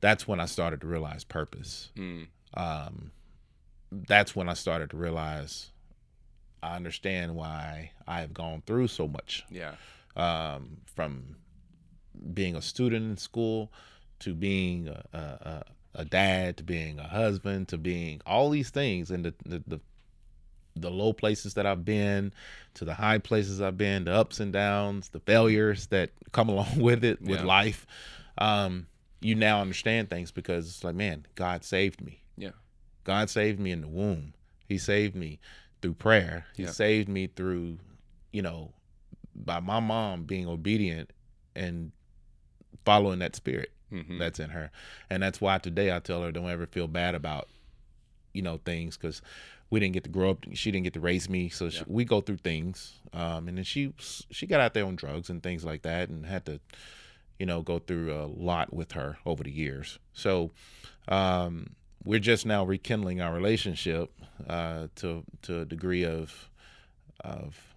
[0.00, 2.26] that's when I started to realize purpose Mm.
[2.54, 3.12] um,
[3.92, 5.70] that's when I started to realize
[6.62, 9.74] I understand why I have gone through so much Yeah.
[10.16, 11.36] um, from
[12.34, 13.72] being a student in school
[14.20, 15.62] to being a, a,
[15.94, 19.80] a, dad to being a husband to being all these things and the, the, the
[20.74, 22.32] the low places that I've been
[22.74, 26.78] to the high places I've been, the ups and downs, the failures that come along
[26.80, 27.44] with it, with Yeah.
[27.46, 27.86] life.
[28.38, 28.86] Um,
[29.20, 32.22] you now understand things because it's like, man, God saved me.
[32.38, 32.52] Yeah.
[33.04, 34.32] God saved me in the womb.
[34.66, 35.38] He saved me
[35.82, 36.46] through prayer.
[36.56, 36.70] He Yeah.
[36.70, 37.78] saved me through,
[38.32, 38.72] you know,
[39.34, 41.10] by my mom being obedient
[41.54, 41.92] and
[42.86, 44.18] following that spirit Mhm.
[44.18, 44.70] that's in her.
[45.10, 47.48] And that's why today I tell her don't ever feel bad about,
[48.32, 49.20] you know, things because
[49.70, 50.44] we didn't get to grow up.
[50.52, 52.94] She didn't get to raise me, so she, we go through things.
[53.12, 56.26] Um, and then she she got out there on drugs and things like that, and
[56.26, 56.60] had to,
[57.38, 59.98] you know, go through a lot with her over the years.
[60.12, 60.50] So
[61.08, 61.70] um,
[62.04, 64.10] we're just now rekindling our relationship
[64.48, 66.48] uh, to to a degree of
[67.20, 67.71] of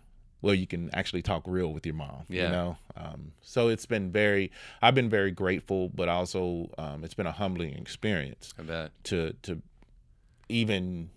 [0.46, 2.24] well, you can actually talk real with your mom.
[2.30, 2.44] Yeah.
[2.46, 4.52] You know, um, so it's been very.
[4.80, 8.92] I've been very grateful, but also um, it's been a humbling experience I bet.
[9.06, 9.62] to to
[10.50, 11.10] even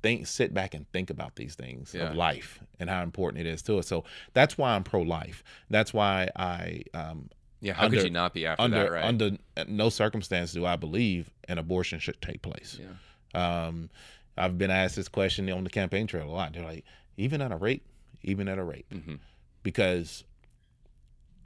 [0.00, 2.10] think sit back and think about these things Yeah.
[2.10, 5.92] of life and how important it is to us so that's why i'm pro-life that's
[5.92, 7.28] why i um
[7.60, 7.72] Yeah.
[7.72, 9.04] How could you not be after under that, right?
[9.04, 9.30] under
[9.66, 13.66] no circumstance do i believe an abortion should take place yeah.
[13.66, 13.90] um
[14.36, 16.84] i've been asked this question on the campaign trail a lot they're like
[17.16, 17.84] even at a rape
[18.22, 19.14] even at a rape hmm
[19.62, 20.24] because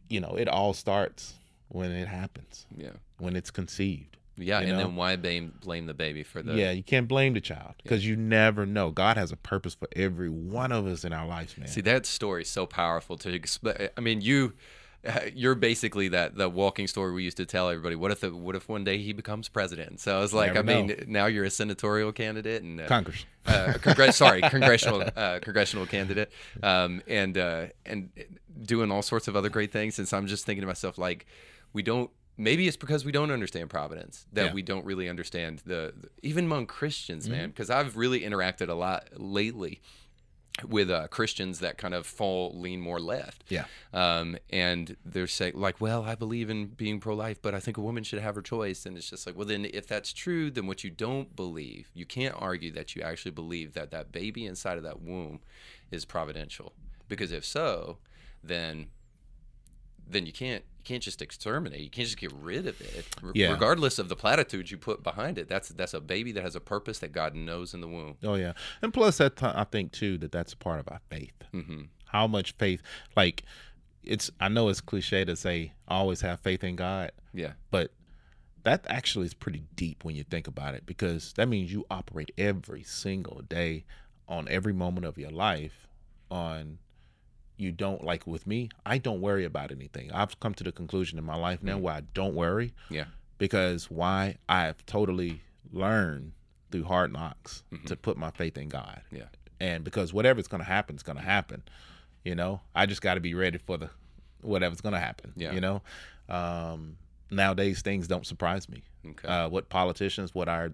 [0.08, 1.34] you know it all starts
[1.68, 2.90] when it happens Yeah.
[3.18, 4.60] when it's conceived Yeah.
[4.60, 4.76] And know?
[4.78, 6.54] then why blame blame the baby for the?
[6.54, 8.90] yeah, you can't blame the child because you never know.
[8.90, 11.68] God has a purpose for every one of us in our lives, man.
[11.68, 13.88] See that story is so powerful to explain.
[13.96, 14.52] I mean, you,
[15.34, 17.96] you're basically that the walking story we used to tell everybody.
[17.96, 20.00] What if the, what if one day he becomes president?
[20.00, 20.94] So I was like, I mean, know.
[21.06, 23.24] now you're a senatorial candidate and uh, Congress.
[23.46, 26.30] uh, congre- sorry, congressional uh, congressional candidate,
[26.62, 28.10] um, and uh, and
[28.62, 29.98] doing all sorts of other great things.
[29.98, 31.26] And so I'm just thinking to myself, like,
[31.72, 32.10] we don't.
[32.38, 34.52] Maybe it's because we don't understand providence that Yeah.
[34.54, 37.40] we don't really understand the, the- even among Christians, man.
[37.40, 37.46] Mm-hmm.
[37.48, 39.82] Because I've really interacted a lot lately
[40.68, 43.44] with uh, Christians that kind of fall lean more left.
[43.48, 43.64] Yeah.
[43.92, 47.80] Um, and they're saying like, well, I believe in being pro-life, but I think a
[47.80, 48.84] woman should have her choice.
[48.84, 52.04] And it's just like, well, then if that's true, then what you don't believe, you
[52.04, 55.40] can't argue that you actually believe that that baby inside of that womb
[55.90, 56.74] is providential.
[57.08, 57.98] Because if so,
[58.44, 58.88] then
[60.12, 61.80] then you can't you can't just exterminate.
[61.80, 63.52] You can't just get rid of it, r- Yeah.
[63.52, 65.48] regardless of the platitudes you put behind it.
[65.48, 68.16] That's that's a baby that has a purpose that God knows in the womb.
[68.22, 71.00] Oh yeah, and plus that ti- I think too that that's a part of our
[71.10, 71.34] faith.
[71.52, 72.82] hmm How much faith?
[73.16, 73.44] Like,
[74.02, 77.92] it's I know it's cliche to say always have faith in God, Yeah, but
[78.64, 82.30] that actually is pretty deep when you think about it because that means you operate
[82.38, 83.84] every single day
[84.28, 85.88] on every moment of your life
[86.30, 86.78] on
[87.56, 90.10] you don't like with me i don't worry about anything.
[90.12, 93.04] I've come to the conclusion in my life now where i don't worry yeah,
[93.38, 94.36] because why?
[94.48, 95.40] I've totally
[95.72, 96.32] learned
[96.70, 99.02] through hard knocks to put my faith in god.
[99.12, 99.24] Yeah.
[99.60, 101.62] and because whatever's going to happen is going to happen
[102.24, 102.60] you know?
[102.74, 103.90] I just got to be ready for the
[104.42, 105.52] whatever's going to happen Yeah.
[105.52, 105.82] you know?
[106.28, 106.96] Um
[107.30, 108.82] nowadays things don't surprise me.
[109.06, 109.26] Okay.
[109.28, 110.70] uh what politicians what our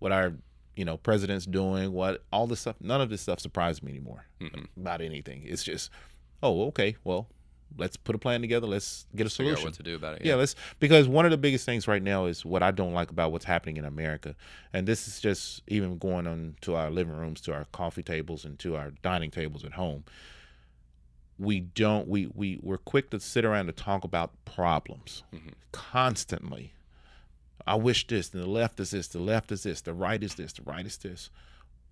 [0.00, 0.32] what our
[0.76, 4.24] you know presidents doing what all this stuff none of this stuff surprises me anymore
[4.40, 4.66] Mhm.
[4.76, 5.42] about anything.
[5.44, 5.90] It's just
[6.42, 7.28] oh okay well
[7.78, 9.54] let's put a plan together let's get a solution.
[9.56, 10.24] Figure out what to do about it.
[10.26, 13.10] yeah, let's because one of the biggest things right now is what I don't like
[13.10, 14.34] about what's happening in America,
[14.74, 18.44] and this is just even going on to our living rooms, to our coffee tables,
[18.44, 20.04] and to our dining tables at home.
[21.38, 25.52] We don't we we we're quick to sit around and talk about problems Mhm.
[25.72, 26.74] constantly.
[27.66, 30.34] I wish this, and the left is this, the left is this, the right is
[30.34, 31.30] this, the right is this.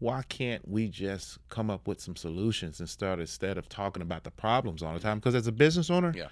[0.00, 4.24] Why can't we just come up with some solutions and start instead of talking about
[4.24, 5.18] the problems all the time?
[5.18, 6.28] Because as a business owner, Yeah.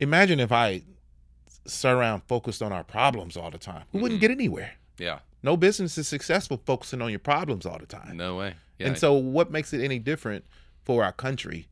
[0.00, 0.82] imagine if I
[1.64, 3.84] sat around focused on our problems all the time.
[3.92, 4.20] We wouldn't Mhm.
[4.22, 4.72] get anywhere.
[4.98, 5.20] yeah.
[5.42, 8.16] No business is successful focusing on your problems all the time.
[8.16, 8.54] No way.
[8.78, 8.88] Yeah.
[8.88, 10.44] And so, what makes it any different
[10.84, 11.68] for our country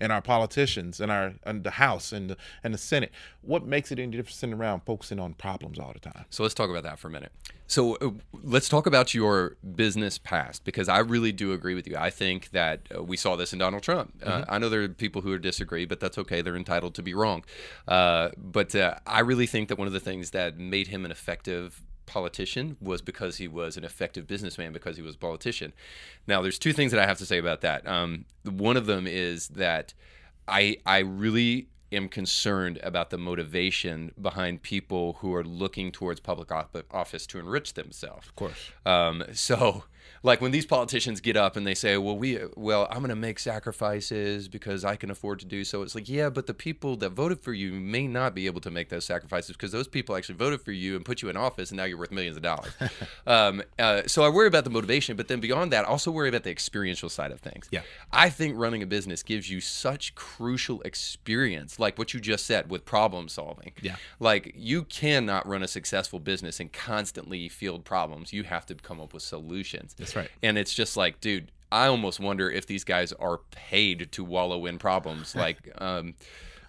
[0.00, 3.12] and our politicians and our and the House and the, and the Senate?
[3.42, 6.24] What makes it any different sitting around focusing on problems all the time?
[6.30, 7.32] So let's talk about that for a minute.
[7.68, 8.10] So uh,
[8.44, 11.96] let's talk about your business past because I really do agree with you.
[11.96, 14.14] I think that uh, we saw this in Donald Trump.
[14.22, 16.42] Uh, I know there are people who disagree, but that's okay.
[16.42, 17.44] They're entitled to be wrong.
[17.88, 21.10] Uh, but uh, I really think that one of the things that made him an
[21.10, 25.72] effective politician was because he was an effective businessman because he was a politician.
[26.26, 27.86] Now, there's two things that I have to say about that.
[27.86, 29.94] Um, one of them is that
[30.48, 36.50] I I really am concerned about the motivation behind people who are looking towards public
[36.90, 38.26] office to enrich themselves.
[38.28, 38.70] Of course.
[38.84, 39.84] Um, so,
[40.26, 43.16] like when these politicians get up and they say, "Well, we, well, I'm going to
[43.16, 46.96] make sacrifices because I can afford to do so," it's like, yeah, but the people
[46.96, 50.16] that voted for you may not be able to make those sacrifices because those people
[50.16, 52.42] actually voted for you and put you in office, and now you're worth millions of
[52.42, 52.72] dollars.
[53.28, 56.28] um, uh, so I worry about the motivation, but then beyond that, I also worry
[56.28, 57.68] about the experiential side of things.
[57.70, 57.82] Yeah.
[58.12, 62.68] I think running a business gives you such crucial experience, like what you just said
[62.68, 63.74] with problem solving.
[63.80, 63.94] Yeah.
[64.18, 68.32] Like you cannot run a successful business and constantly field problems.
[68.32, 69.94] You have to come up with solutions.
[69.96, 70.30] That's right.
[70.42, 74.66] And it's just like, dude, I almost wonder if these guys are paid to wallow
[74.66, 76.14] in problems, like um,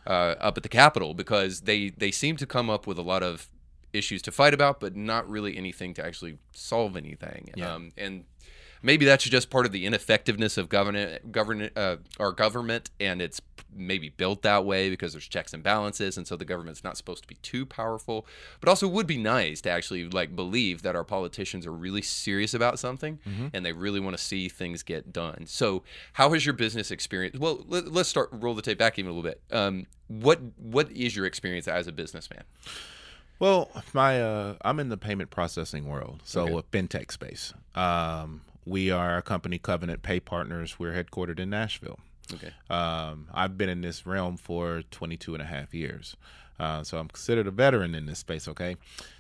[0.06, 3.24] uh, up at the Capitol, because they they seem to come up with a lot
[3.24, 3.50] of
[3.94, 7.50] issues to fight about, but not really anything to actually solve anything.
[7.56, 7.74] Yeah.
[7.74, 8.26] Um, and
[8.82, 13.42] maybe that's just part of the ineffectiveness of government, govern, uh, our government, and it's
[13.76, 17.22] maybe built that way because there's checks and balances, and so the government's not supposed
[17.22, 18.26] to be too powerful.
[18.60, 22.02] But also, it would be nice to actually like believe that our politicians are really
[22.02, 23.20] serious about something
[23.54, 25.46] and they really want to see things get done.
[25.46, 27.38] So, how has your business experience?
[27.38, 29.42] Well, let, let's start roll the tape back even a little bit.
[29.52, 32.44] Um, what what is your experience as a businessman?
[33.40, 36.58] Well, my uh, I'm in the payment processing world, so Okay.
[36.58, 37.54] a fintech space.
[37.76, 40.78] Um, we are a company, Covenant Pay Partners.
[40.78, 42.00] We're headquartered in Nashville.
[42.34, 42.52] Okay.
[42.70, 46.18] Um, I've been in this realm for 22 and a half years.
[46.60, 48.76] Uh, so I'm considered a veteran in this space, okay?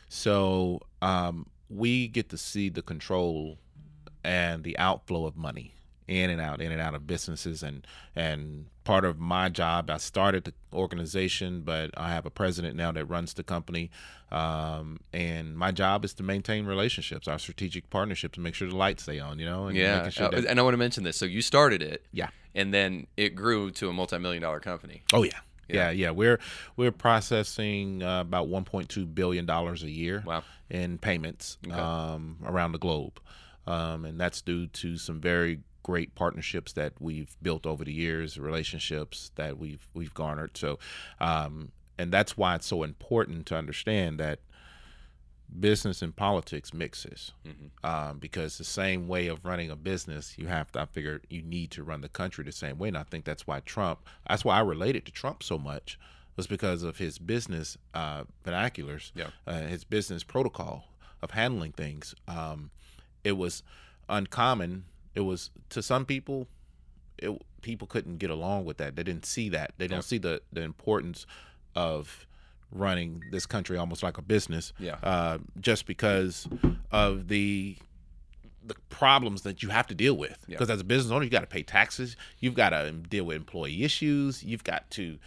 [0.09, 3.57] So um, we get to see the control
[4.23, 5.73] and the outflow of money
[6.07, 7.63] in and out, in and out of businesses.
[7.63, 12.75] And, and part of my job, I started the organization, but I have a president
[12.77, 13.91] now that runs the company.
[14.31, 18.75] Um, and my job is to maintain relationships, our strategic partnerships, and make sure the
[18.75, 19.67] lights stay on, you know?
[19.67, 21.17] And Yeah, sure uh, that- and I want to mention this.
[21.17, 22.29] So you started it, yeah.
[22.55, 25.03] and then it grew to a multi-million dollar company.
[25.13, 25.31] Oh yeah.
[25.69, 25.75] Yeah.
[25.75, 26.39] Yeah, yeah, we're
[26.77, 30.43] we're processing uh, about 1.2 billion dollars a year Wow.
[30.69, 31.75] in payments Okay.
[31.75, 33.19] um, around the globe,
[33.65, 38.37] um, and that's due to some very great partnerships that we've built over the years,
[38.37, 40.57] relationships that we've we've garnered.
[40.57, 40.79] So,
[41.21, 44.39] um, and that's why it's so important to understand that
[45.61, 47.69] business and politics mixes Mhm.
[47.89, 50.81] um, because the same way of running a business, you have to.
[50.81, 53.47] I figure you need to run the country the same way, and I think that's
[53.47, 53.99] why Trump.
[54.27, 55.97] That's why I related to Trump so much
[56.35, 59.29] was because of his business uh, vernaculars, Yeah.
[59.47, 60.89] uh, his business protocol
[61.21, 62.13] of handling things.
[62.27, 62.71] Um,
[63.23, 63.63] it was
[64.09, 64.83] uncommon.
[65.17, 66.47] It was to some people,
[67.17, 67.31] it,
[67.63, 68.95] people couldn't get along with that.
[68.95, 69.73] They didn't see that.
[69.79, 70.01] They don't Yeah.
[70.13, 71.25] see the the importance
[71.75, 72.27] of
[72.71, 74.73] running this country almost like a business.
[74.79, 74.97] Yeah.
[75.01, 76.47] Uh, just because
[76.91, 77.77] of the
[78.63, 80.37] the problems that you have to deal with.
[80.47, 80.55] Yeah.
[80.55, 82.15] Because as a business owner, you got to pay taxes.
[82.39, 84.43] You've got to deal with employee issues.
[84.43, 85.17] You've got to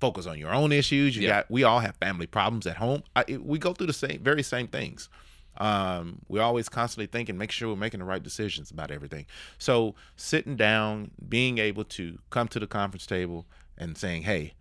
[0.00, 1.14] focus on your own issues.
[1.14, 1.28] You Yeah.
[1.42, 1.50] got.
[1.50, 3.02] We all have family problems at home.
[3.14, 5.08] I, it- we go through the same, very same things.
[5.58, 9.26] Um, we're always constantly thinking, make sure we're making the right decisions about everything.
[9.58, 13.46] So sitting down, being able to come to the conference table
[13.78, 14.54] and saying, "Hey,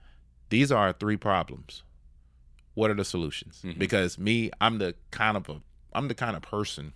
[0.50, 1.84] these are our three problems.
[2.74, 3.78] What are the solutions?" Mhm.
[3.78, 5.62] Because me, I'm the kind of a,
[5.94, 6.94] I'm the kind of person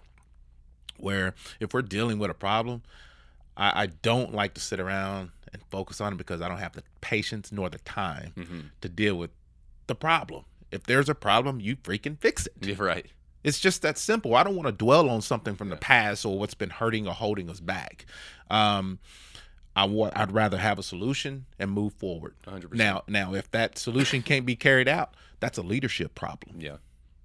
[0.98, 2.84] where if we're dealing with a problem,
[3.56, 6.74] I, I don't like to sit around and focus on it because I don't have
[6.74, 9.32] the patience nor the time hmm to deal with
[9.88, 10.46] the problem.
[10.72, 12.78] If there's a problem, you freaking fix it.
[12.80, 13.08] Right.
[13.44, 14.36] It's just that simple.
[14.36, 17.14] I don't want to dwell on something from the past or what's been hurting or
[17.14, 18.06] holding us back.
[18.50, 19.00] Um,
[19.76, 20.18] I want.
[20.18, 22.36] I'd rather have a solution and move forward.
[22.46, 22.74] 100%.
[22.74, 26.60] Now, now, if that solution can't be carried out, that's a leadership problem.
[26.60, 26.78] Yeah.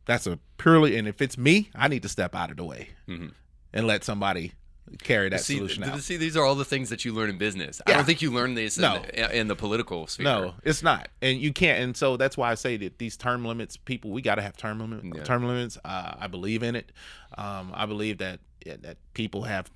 [0.07, 0.97] That's a purely.
[0.97, 3.29] And if it's me, I need to step out of the way hmm
[3.73, 4.53] and let somebody
[5.03, 6.01] carry that see, solution out.
[6.01, 7.81] see, these are all the things that you learn in business.
[7.87, 10.25] I don't think you learn these in, the, in the political sphere.
[10.25, 11.83] No, it's not, and you can't.
[11.83, 14.57] And so that's why I say that these term limits, people, we got to have
[14.57, 15.23] term limit, Yeah.
[15.25, 15.79] term limits.
[15.85, 16.93] Uh, I believe in it.
[17.37, 19.71] Um, I believe that yeah, that people have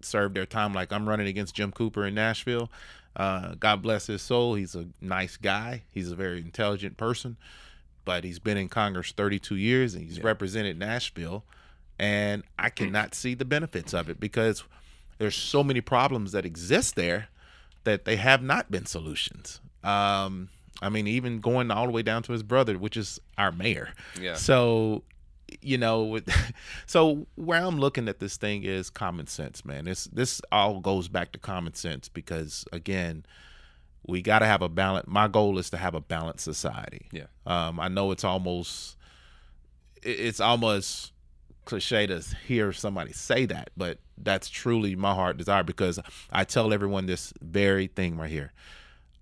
[0.00, 0.72] served their time.
[0.72, 2.70] Like I'm running against Jim Cooper in Nashville.
[3.14, 4.54] Uh, God bless his soul.
[4.54, 5.82] He's a nice guy.
[5.90, 7.36] He's a very intelligent person,
[8.06, 10.24] but he's been in Congress 32 years and he's Yeah.
[10.26, 11.44] represented Nashville.
[11.98, 14.64] And I cannot see the benefits of it because
[15.18, 17.28] there's so many problems that exist there
[17.84, 19.60] that they have not been solutions.
[19.84, 20.48] Um,
[20.80, 23.90] I mean, even going all the way down to his brother, which is our mayor.
[24.20, 24.34] Yeah.
[24.34, 25.04] So,
[25.60, 26.18] you know,
[26.86, 29.84] so where I'm looking at this thing is common sense, man.
[29.84, 33.24] This this all goes back to common sense because again,
[34.06, 35.06] we got to have a balance.
[35.06, 37.06] My goal is to have a balanced society.
[37.12, 37.26] Yeah.
[37.46, 38.96] Um, I know it's almost
[40.02, 41.11] it's almost
[41.64, 45.98] cliche to hear somebody say that, but that's truly my heart desire because
[46.30, 48.52] I tell everyone this very thing right here.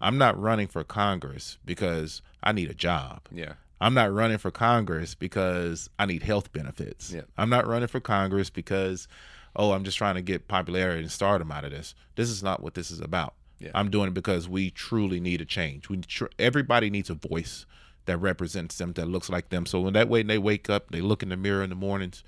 [0.00, 3.22] I'm not running for Congress because I need a job.
[3.31, 3.55] Yeah.
[3.81, 7.12] I'm not running for Congress because I need health benefits.
[7.12, 7.22] Yeah.
[7.38, 9.09] I'm not running for Congress because,
[9.57, 11.94] oh, I'm just trying to get popularity and stardom out of this.
[12.14, 13.35] This is not what this is about.
[13.59, 13.70] Yeah.
[13.74, 15.88] I'm doing it because we truly need a change.
[15.88, 17.66] We tr- everybody needs a voice
[18.07, 19.67] that represents them, that looks like them.
[19.67, 22.23] So when that way they wake up, they look in the mirror in the mornings,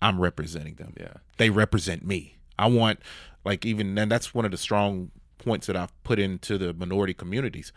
[0.00, 1.14] I'm representing them Yeah.
[1.38, 2.36] they represent me.
[2.58, 3.00] I want
[3.44, 7.14] like even and that's one of the strong points that I've put into the minority
[7.14, 7.72] communities.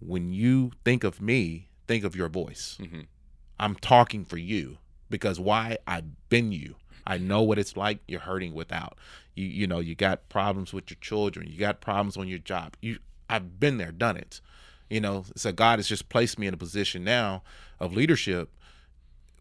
[0.00, 2.76] When you think of me, think of your voice.
[2.78, 3.02] hmm
[3.58, 4.76] I'm talking for you
[5.08, 5.78] because why?
[5.86, 6.76] I've been you.
[7.06, 8.00] I know what it's like.
[8.06, 8.98] You're hurting without.
[9.34, 11.46] You you know, you got problems with your children.
[11.48, 12.76] You got problems on your job.
[12.82, 12.98] You
[13.30, 14.40] I've been there, done it.
[14.88, 17.42] You know, so God has just placed me in a position now
[17.80, 18.50] of leadership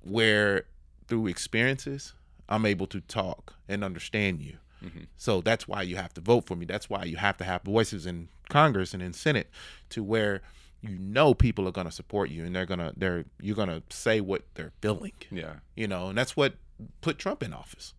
[0.04, 0.66] where
[1.08, 2.14] through experiences,
[2.50, 4.58] I'm able to talk and understand you.
[4.84, 5.08] Mhm.
[5.18, 6.66] So that's why you have to vote for me.
[6.66, 9.50] That's why you have to have voices in Congress and in Senate
[9.90, 10.42] to where
[10.82, 13.70] you know people are going to support you and they're going to they're you're going
[13.70, 15.14] to say what they're feeling.
[15.32, 15.56] Yeah.
[15.76, 16.56] You know, and that's what
[17.02, 17.94] put Trump in office.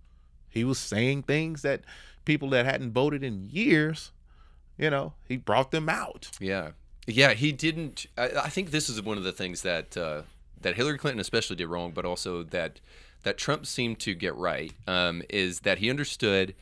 [0.48, 1.82] He was saying things that
[2.24, 4.12] people that hadn't voted in years,
[4.78, 6.30] you know, he brought them out.
[6.40, 6.72] Yeah,
[7.06, 7.32] yeah.
[7.34, 8.06] He didn't.
[8.16, 10.22] I, I think this is one of the things that uh,
[10.60, 12.80] that Hillary Clinton especially did wrong, but also that
[13.22, 16.54] that Trump seemed to get right um, is that he understood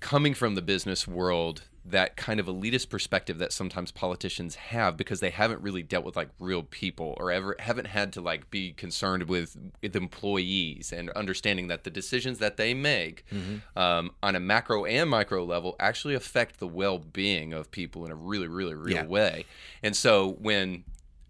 [0.00, 5.18] coming from the business world that kind of elitist perspective that sometimes politicians have because
[5.18, 8.72] they haven't really dealt with like real people or ever haven't had to like be
[8.72, 13.24] concerned with, with employees and understanding that the decisions that they make
[13.76, 18.14] um, on a macro and micro level actually affect the well-being of people in a
[18.14, 19.06] really really real Yeah.
[19.06, 19.44] way
[19.82, 20.84] and so when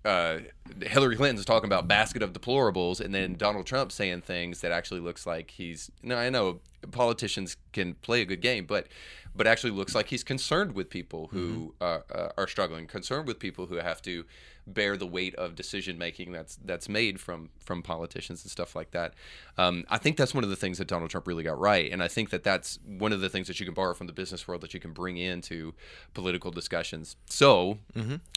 [0.05, 0.41] uh,
[0.83, 4.99] Hillary Clinton's talking about basket of deplorables, and then Donald Trump saying things that actually
[4.99, 5.93] looks like he's.
[6.03, 6.59] No, I know
[6.91, 8.87] politicians can play a good game, but
[9.35, 13.39] but actually looks like he's concerned with people who uh, uh, are struggling, concerned with
[13.39, 14.25] people who have to
[14.67, 18.91] bear the weight of decision making that's that's made from from politicians and stuff like
[18.91, 19.15] that.
[19.57, 22.03] Um, I think that's one of the things that Donald Trump really got right, and
[22.03, 24.47] I think that that's one of the things that you can borrow from the business
[24.47, 25.75] world that you can bring into
[26.15, 27.17] political discussions.
[27.27, 27.79] So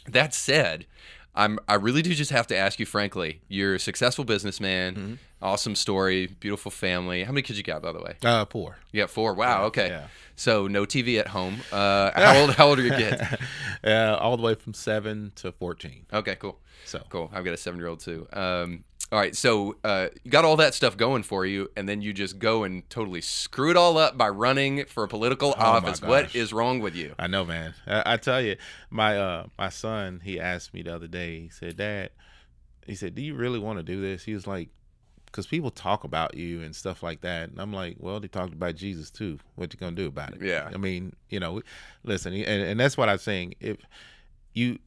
[0.07, 0.85] that said,
[1.35, 3.41] I'm I really do just have to ask you frankly.
[3.47, 7.23] You're a successful businessman, awesome story, beautiful family.
[7.23, 8.15] How many kids you got, by the way?
[8.23, 8.77] Uh poor.
[8.91, 9.33] You got four.
[9.33, 9.65] Wow.
[9.65, 9.89] Okay.
[9.89, 10.07] yeah.
[10.37, 11.61] So no TV at home.
[11.71, 12.51] Uh, how old?
[12.51, 13.21] How old are your kids?
[13.83, 16.07] Uh all the way from 7 to 14.
[16.13, 16.35] Okay.
[16.37, 16.57] Cool.
[16.85, 17.29] So Cool.
[17.33, 18.27] I've got a seven-year-old too.
[18.33, 22.01] Um, All right, so uh, you got all that stuff going for you, and then
[22.01, 25.61] you just go and totally screw it all up by running for a political Oh,
[25.61, 26.01] office.
[26.01, 27.13] What is wrong with you?
[27.19, 27.75] I know, man.
[27.85, 28.55] I, I tell you,
[28.89, 31.41] my uh my son, he asked me the other day.
[31.41, 32.09] He said, "Dad,"
[32.87, 34.69] he said, "Do you really want to do this?" He was like,
[35.31, 38.53] "Cause people talk about you and stuff like that." And I'm like, "Well, they talked
[38.53, 39.37] about Jesus too.
[39.53, 40.69] What you gonna do about it?" Yeah.
[40.73, 41.61] I mean, you know,
[42.03, 43.53] listen, and, and that's what I'm saying.
[43.59, 43.77] If
[44.53, 44.79] you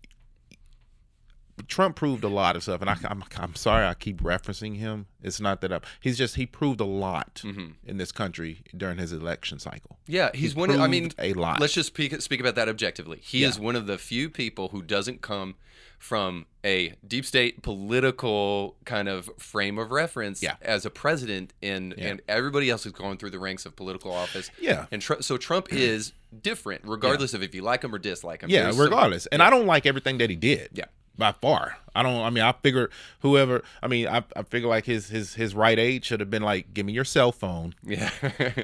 [1.66, 5.06] Trump proved a lot of stuff, and I, I'm I'm sorry I keep referencing him.
[5.22, 5.80] It's not that I'm.
[6.00, 7.72] He's just he proved a lot Mm-hmm.
[7.84, 9.98] in this country during his election cycle.
[10.06, 10.70] Yeah, he's He one.
[10.70, 11.60] Of, I mean, a lot.
[11.60, 13.18] let's just speak speak about that objectively.
[13.22, 13.48] He Yeah.
[13.48, 15.56] is one of the few people who doesn't come
[15.98, 20.54] from a deep state political kind of frame of reference Yeah.
[20.62, 22.08] as a president, and Yeah.
[22.08, 24.50] and everybody else is going through the ranks of political office.
[24.60, 24.86] Yeah.
[24.92, 28.50] and Tr- so Trump is different, regardless of if you like him or dislike him.
[28.50, 29.26] Yeah, There's some- regardless.
[29.26, 30.68] and I don't like everything that he did.
[30.74, 30.84] Yeah.
[31.18, 31.76] By far.
[31.96, 32.90] I don't I mean I figure
[33.20, 36.42] whoever I mean I, I figure like his his his right age should have been
[36.44, 38.10] like give me your cell phone, yeah,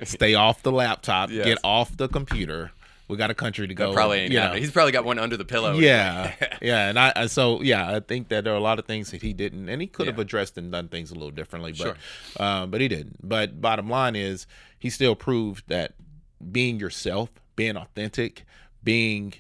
[0.05, 1.45] stay off the laptop, Yes.
[1.47, 2.71] get off the computer.
[3.09, 3.93] We got a country to go.
[3.93, 4.53] probably ain't you know.
[4.53, 5.75] He's probably got one under the pillow.
[5.79, 6.33] Yeah,
[6.63, 9.11] yeah, and I and so yeah, I think that there are a lot of things
[9.11, 11.97] that he didn't, and he could have addressed and done things a little differently, but
[12.39, 12.47] Sure.
[12.47, 13.17] um, but he didn't.
[13.29, 14.47] But bottom line is,
[14.79, 15.93] he still proved that
[16.53, 18.45] being yourself, being authentic,
[18.83, 19.35] being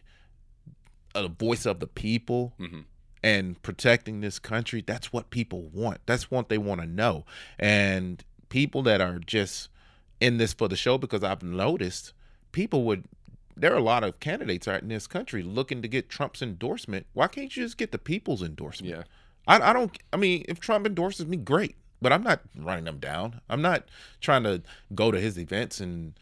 [1.14, 2.84] a voice of the people, Mhm.
[3.25, 5.99] And protecting this country, that's what people want.
[6.07, 7.25] That's what they want to know.
[7.59, 9.70] And people that are just
[10.20, 12.12] in this for the show, because I've noticed
[12.53, 13.05] people would.
[13.57, 17.07] There are a lot of candidates out in this country looking to get Trump's endorsement.
[17.12, 18.95] Why can't you just get the people's endorsement?
[18.97, 19.03] Yeah.
[19.47, 19.97] I, I don't.
[20.12, 21.77] I mean, if Trump endorses me, great.
[22.03, 23.41] But I'm not running them down.
[23.49, 23.85] I'm not
[24.20, 24.61] trying to
[24.95, 26.12] go to his events and,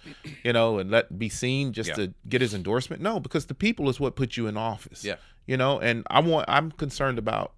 [0.44, 1.94] you know, and let be seen just Yeah.
[1.96, 3.02] to get his endorsement.
[3.02, 5.04] No, because the people is what put you in office.
[5.04, 5.16] Yeah.
[5.46, 6.48] You know, and I want.
[6.48, 7.52] I'm concerned about,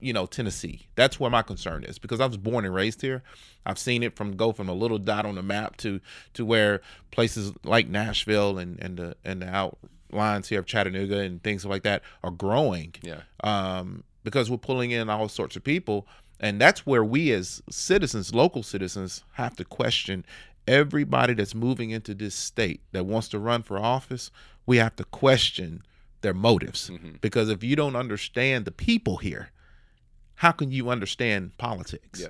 [0.00, 0.86] you know, Tennessee.
[0.94, 3.22] That's where my concern is because I was born and raised here.
[3.64, 6.00] I've seen it from go from a little dot on the map to
[6.34, 6.80] to where
[7.10, 9.48] places like Nashville and and the and the
[10.12, 13.22] outlines here of Chattanooga and things like that are growing Yeah.
[13.42, 16.06] um, because we're pulling in all sorts of people.
[16.40, 20.24] And that's where we, as citizens, local citizens, have to question
[20.68, 24.30] everybody that's moving into this state that wants to run for office.
[24.64, 25.82] We have to question
[26.20, 26.90] their motives
[27.20, 29.50] because if you don't understand the people here,
[30.36, 32.20] how can you understand politics?
[32.20, 32.28] Yeah.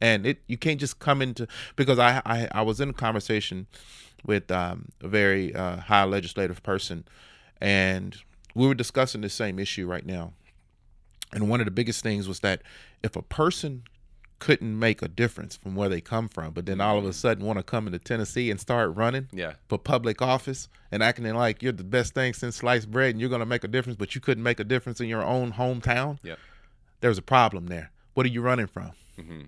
[0.00, 1.46] and it you can't just come into
[1.76, 3.66] because I I, I was in a conversation
[4.24, 7.04] with um, a very uh, high legislative person,
[7.60, 8.16] and
[8.54, 10.32] we were discussing the same issue right now.
[11.32, 12.62] And one of the biggest things was that
[13.02, 13.82] if a person
[14.38, 17.44] couldn't make a difference from where they come from, but then all of a sudden
[17.44, 19.54] want to come into Tennessee and start running Yeah.
[19.68, 23.30] for public office and acting like you're the best thing since sliced bread and you're
[23.30, 26.18] going to make a difference, but you couldn't make a difference in your own hometown,
[26.22, 26.38] Yep.
[27.00, 27.90] there's a problem there.
[28.14, 28.92] What are you running from?
[29.16, 29.42] hmm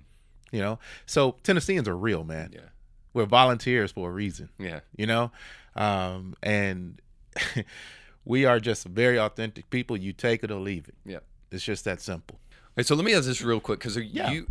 [0.53, 2.51] You know, so Tennesseans are real, man.
[2.55, 2.61] Yeah.
[3.13, 4.49] We're volunteers for a reason.
[4.59, 4.81] Yeah.
[4.97, 5.33] You know,
[5.77, 7.01] um, and
[8.25, 9.97] we are just very authentic people.
[9.97, 10.95] You take it or leave it.
[11.05, 11.19] Yeah.
[11.51, 12.39] It's just that simple.
[12.79, 14.31] Okay, so let me ask this real quick because Yeah.
[14.31, 14.47] you,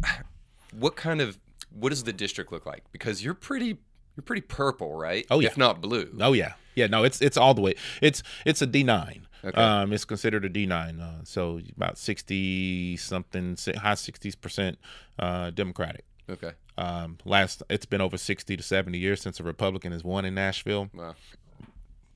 [0.71, 1.37] what kind of,
[1.71, 2.83] what does the district look like?
[2.91, 3.77] Because you're pretty,
[4.17, 5.25] you're pretty purple, right?
[5.31, 5.47] Oh, yeah.
[5.47, 6.09] If not blue.
[6.19, 6.87] Oh yeah, yeah.
[6.87, 7.75] No, it's it's all the way.
[8.01, 9.27] It's it's a D nine.
[9.45, 9.61] Okay.
[9.61, 10.99] Um, it's considered a D nine.
[10.99, 14.77] Uh, so about sixty something, high sixties percent,
[15.19, 16.03] uh, Democratic.
[16.29, 16.51] Okay.
[16.77, 20.33] Um, last it's been over sixty to seventy years since a Republican has won in
[20.35, 20.89] Nashville.
[20.93, 21.15] Wow.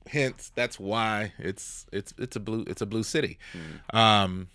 [0.08, 3.38] hence that's why it's it's it's a blue it's a blue city
[3.94, 4.48] um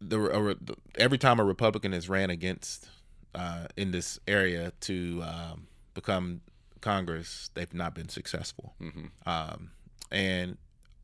[0.00, 2.88] the, a, the every time a republican has ran against
[3.34, 6.40] uh in this area to um become
[6.80, 8.74] congress they've not been successful.
[8.78, 9.70] Hmm um
[10.10, 10.56] and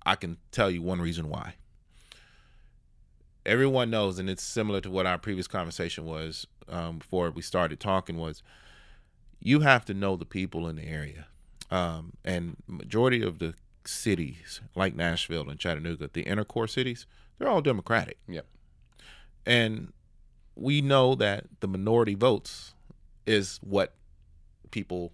[0.06, 1.54] i can tell you one reason why.
[3.46, 7.78] Everyone knows and it's similar to what our previous conversation was um, before we started
[7.78, 8.42] talking was
[9.40, 11.26] you have to know the people in the area.
[11.70, 17.06] Um, and majority of the cities like nashville and chattanooga the inner core cities
[17.38, 18.16] they're all democratic.
[18.28, 18.46] Yep.
[19.46, 19.92] And
[20.56, 22.74] we know that the minority votes
[23.26, 23.94] is what
[24.70, 25.12] people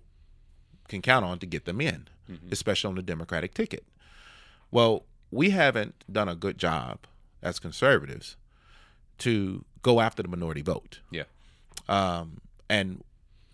[0.88, 2.52] can count on to get them in Mhm.
[2.52, 3.84] especially on the democratic ticket
[4.70, 7.00] well we haven't done a good job
[7.42, 8.36] as conservatives
[9.18, 11.24] to go after the minority vote Yeah.
[11.88, 13.02] um, and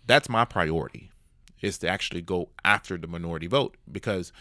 [0.05, 1.11] that's my priority
[1.61, 4.31] is to actually go after the minority vote because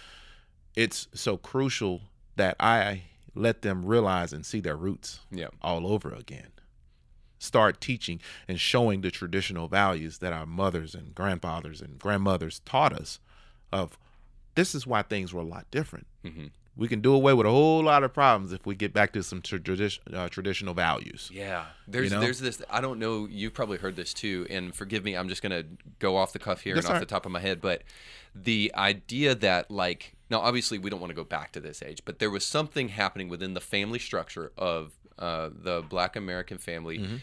[0.74, 2.02] it's so crucial
[2.36, 3.04] that i
[3.36, 5.48] let them realize and see their roots Yeah.
[5.62, 6.48] all over again.
[7.38, 12.92] Start teaching and showing the traditional values that our mothers and grandfathers and grandmothers taught
[12.94, 13.20] us
[13.72, 13.98] of
[14.54, 16.06] this is why things were a lot different.
[16.24, 19.12] Hmm we can do away with a whole lot of problems if we get back
[19.12, 21.30] to some tradition, uh, traditional values.
[21.32, 22.20] Yeah, there's know?
[22.20, 22.60] there's this.
[22.70, 23.26] I don't know.
[23.26, 25.16] You've probably heard this too, and forgive me.
[25.16, 25.64] I'm just gonna
[25.98, 27.82] go off the cuff here That's and off all the top of my head, but
[28.34, 32.02] the idea that like now, obviously, we don't want to go back to this age,
[32.04, 36.98] but there was something happening within the family structure of uh, the Black American family
[36.98, 37.16] Mm-hmm.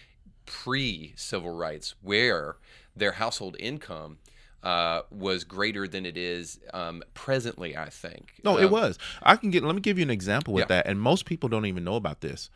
[0.45, 2.55] pre civil rights, where
[2.95, 4.17] their household income.
[4.63, 8.33] Uh, was greater than it is um, presently, I think.
[8.45, 8.97] No, Um, it was.
[9.21, 9.61] I can get.
[9.63, 10.67] Let me give you an example with Yeah.
[10.77, 12.49] that, and most people don't even know about this.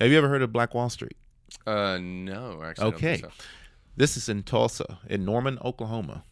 [0.00, 1.16] Have you ever heard of Black Wall Street?
[1.66, 2.86] Uh, no, actually.
[2.94, 3.18] Okay.
[3.18, 3.28] so.
[3.96, 6.24] This is in Tulsa, in Norman, Oklahoma.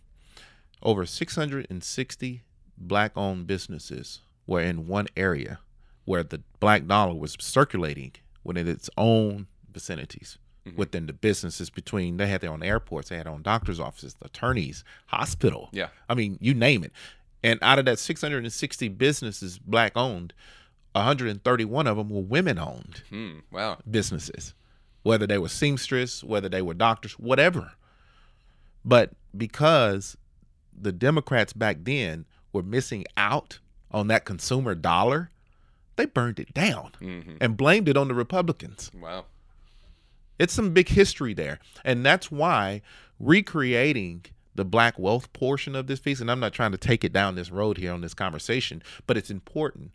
[0.83, 2.43] Over 660
[2.77, 5.59] black owned businesses were in one area
[6.05, 10.39] where the black dollar was circulating within its own vicinities.
[10.77, 14.15] Within the businesses between, they had their own airports, they had their own doctor's offices,
[14.23, 15.69] attorneys, hospital.
[15.73, 15.89] Yeah.
[16.09, 16.93] I mean, you name it.
[17.43, 20.33] And out of that 660 businesses black owned,
[20.93, 23.39] 131 of them were women owned Hmm.
[23.51, 23.79] Wow.
[23.91, 24.55] businesses,
[25.03, 27.73] whether they were seamstress, whether they were doctors, whatever.
[28.85, 30.17] But because
[30.75, 33.59] the Democrats back then were missing out
[33.91, 35.31] on that consumer dollar,
[35.97, 38.91] they burned it down hmm and blamed it on the Republicans.
[38.99, 39.27] Wow.
[40.39, 41.59] It's some big history there.
[41.85, 42.83] And that's why
[43.21, 44.25] recreating
[44.55, 47.35] the black wealth portion of this piece, and I'm not trying to take it down
[47.35, 49.91] this road here on this conversation, but it's important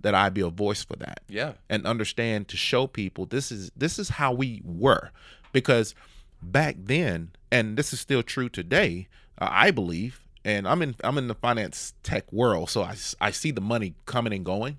[0.00, 1.52] that I be a voice for that Yeah.
[1.68, 5.10] and understand to show people this is this is how we were
[5.52, 5.94] because
[6.42, 11.18] back then and this is still true today uh, i believe and i'm in i'm
[11.18, 14.78] in the finance tech world so I I see the money coming and going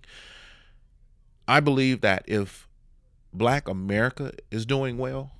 [1.47, 2.67] i believe that if
[3.33, 5.31] black america is doing well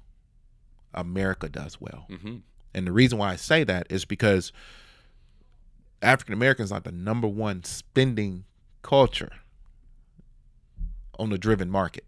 [0.93, 2.37] america does well hmm
[2.73, 4.53] and the reason why I say that is because
[6.01, 8.45] African Americans are the number one spending
[8.81, 9.33] culture
[11.19, 12.05] on the driven market.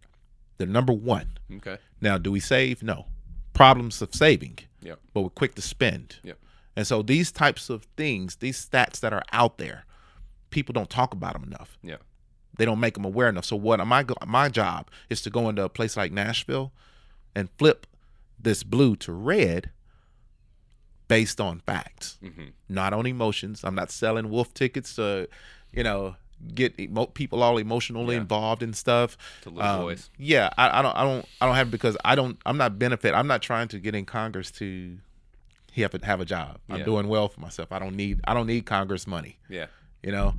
[0.58, 1.38] The number one.
[1.58, 1.78] Okay.
[2.00, 2.82] Now, do we save?
[2.82, 3.08] No.
[3.54, 4.96] Problems of saving, Yeah.
[5.14, 6.16] but we're quick to spend.
[6.24, 6.34] Yeah.
[6.78, 9.86] And so these types of things, these stats that are out there,
[10.50, 11.78] people don't talk about them enough.
[11.84, 11.98] Yeah.
[12.58, 13.46] They don't make them aware enough.
[13.46, 16.72] So what my my job is to go into a place like Nashville
[17.36, 17.88] and flip
[18.40, 19.72] this blue to red
[21.08, 23.64] based on facts, hmm not on emotions.
[23.64, 25.28] I'm not selling wolf tickets to,
[25.72, 26.16] you know,
[26.56, 28.22] get emo- people all emotionally Yeah.
[28.22, 29.16] involved in stuff.
[29.44, 30.10] To lose Um, voice.
[30.18, 32.38] Yeah, I, I don't, I don't, I don't have because I don't.
[32.46, 33.14] I'm not benefit.
[33.14, 34.98] I'm not trying to get in Congress to
[35.76, 36.60] have to have a job.
[36.70, 37.72] I'm doing well for myself.
[37.72, 38.22] I don't need.
[38.28, 39.68] I don't need Congress money Yeah.
[40.04, 40.36] you know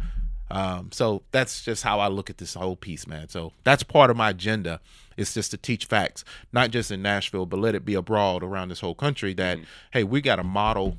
[0.50, 4.10] um, so that's just how i look at this whole piece man so that's part
[4.10, 4.80] of my agenda
[5.16, 8.68] It's just to teach facts not just in nashville but let it be abroad around
[8.68, 9.58] this whole country that
[9.92, 10.96] hey we got a model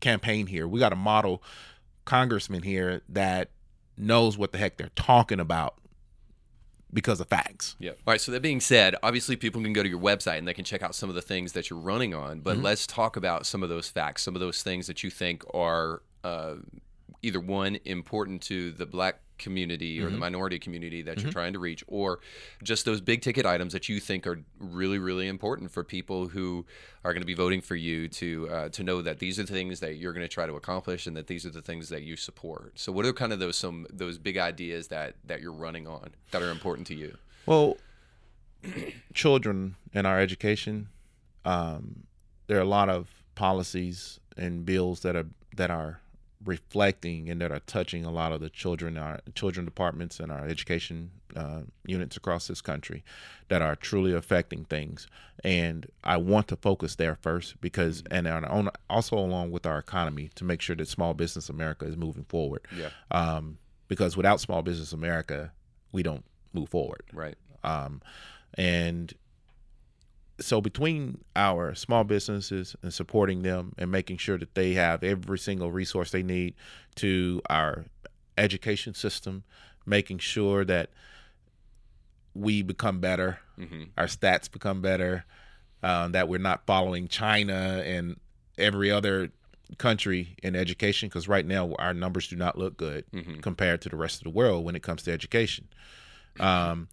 [0.00, 1.42] campaign here we got a model
[2.04, 3.50] congressman here that
[3.96, 5.76] knows what the heck they're talking about
[6.92, 7.90] because of facts Yeah.
[7.90, 8.20] All right.
[8.20, 10.82] So that being said, obviously people can go to your website and they can check
[10.82, 12.40] out some of the things that you're running on.
[12.40, 15.42] But let's talk about some of those facts, some of those things that you think
[15.52, 16.54] are uh,
[17.26, 21.58] either one important to the black community or the minority community that you're trying to
[21.58, 22.20] reach, or
[22.62, 26.64] just those big ticket items that you think are really, really important for people who
[27.04, 29.52] are going to be voting for you to uh, to know that these are the
[29.52, 32.02] things that you're going to try to accomplish and that these are the things that
[32.02, 32.78] you support.
[32.78, 36.10] So, what are kind of those some those big ideas that that you're running on
[36.30, 37.18] that are important to you?
[37.44, 37.76] Well,
[39.14, 40.88] children and our education,
[41.44, 42.04] um,
[42.46, 46.00] there are a lot of policies and bills that are that are
[46.44, 50.46] reflecting and that are touching a lot of the children, our children departments and our
[50.46, 53.02] education uh, units across this country
[53.48, 55.06] that are truly affecting things.
[55.44, 59.78] And I want to focus there first because, and on, on, also along with our
[59.78, 62.62] economy to make sure that small business America is moving forward.
[62.76, 62.90] Yeah.
[63.10, 63.58] Um,
[63.88, 65.52] because without small business America,
[65.92, 67.36] we don't move forward Right.
[67.62, 68.00] um,
[68.54, 69.12] and
[70.38, 75.38] so between our small businesses and supporting them and making sure that they have every
[75.38, 76.54] single resource they need
[76.96, 77.86] to our
[78.36, 79.44] education system
[79.86, 80.90] making sure that
[82.34, 85.24] we become better hmm our stats become better
[85.82, 88.18] um, that we're not following china and
[88.58, 89.30] every other
[89.78, 93.40] country in education because right now our numbers do not look good Mhm.
[93.42, 95.66] compared to the rest of the world when it comes to education
[96.38, 96.88] um,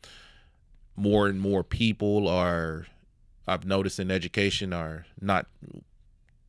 [0.96, 2.88] more and more people are
[3.48, 5.48] i've noticed in education are not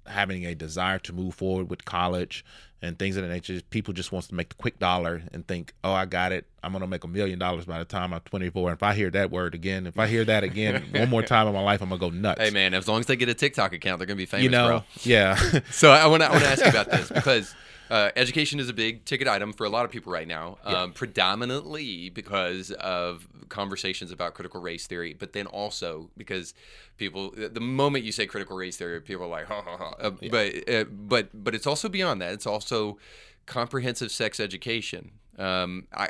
[0.07, 2.45] having a desire to move forward with college
[2.83, 3.59] and things of that nature.
[3.71, 6.45] People just wants to make the quick dollar and think oh i got it.
[6.63, 8.93] I'm going to make a million dollars by the time i'm 24 and if i
[8.93, 11.81] hear that word again if i hear that again one more time in my life
[11.81, 12.43] i'm going to go nuts.
[12.43, 14.51] Hey man, as long as they get a TikTok account, they're gonna be famous, you
[14.51, 14.83] know bro.
[15.03, 15.37] yeah.
[15.71, 17.55] So I want to I want to ask you about this because
[17.91, 20.83] uh, education is a big ticket item for a lot of people right now, Yeah.
[20.83, 26.55] um, predominantly because of conversations about critical race theory, but then also because
[26.97, 29.91] people, the moment you say critical race theory, people are like, ha ha ha.
[30.01, 32.33] Uh, But uh, but but it's also beyond that.
[32.33, 32.99] It's also
[33.47, 35.13] comprehensive sex education.
[35.39, 36.09] Um, I.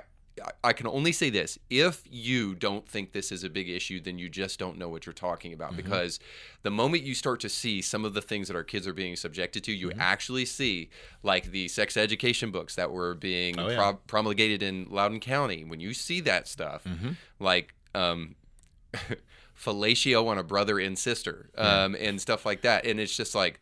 [0.64, 4.18] I- can only say this: if you don't think this is a big issue, then
[4.18, 5.68] you just don't know what you're talking about.
[5.72, 5.76] Mm-hmm.
[5.82, 6.18] Because
[6.62, 9.14] the moment you start to see some of the things that our kids are being
[9.16, 9.80] subjected to, Mm-hmm.
[9.80, 10.91] you actually see
[11.22, 13.76] like the sex education books that were being Oh, yeah.
[13.76, 15.62] pro- promulgated in Loudoun County.
[15.64, 17.11] When you see that stuff, Mm-hmm.
[17.39, 18.35] like um,
[19.59, 23.61] fellatio on a brother and sister, um, and stuff like that, and it's just like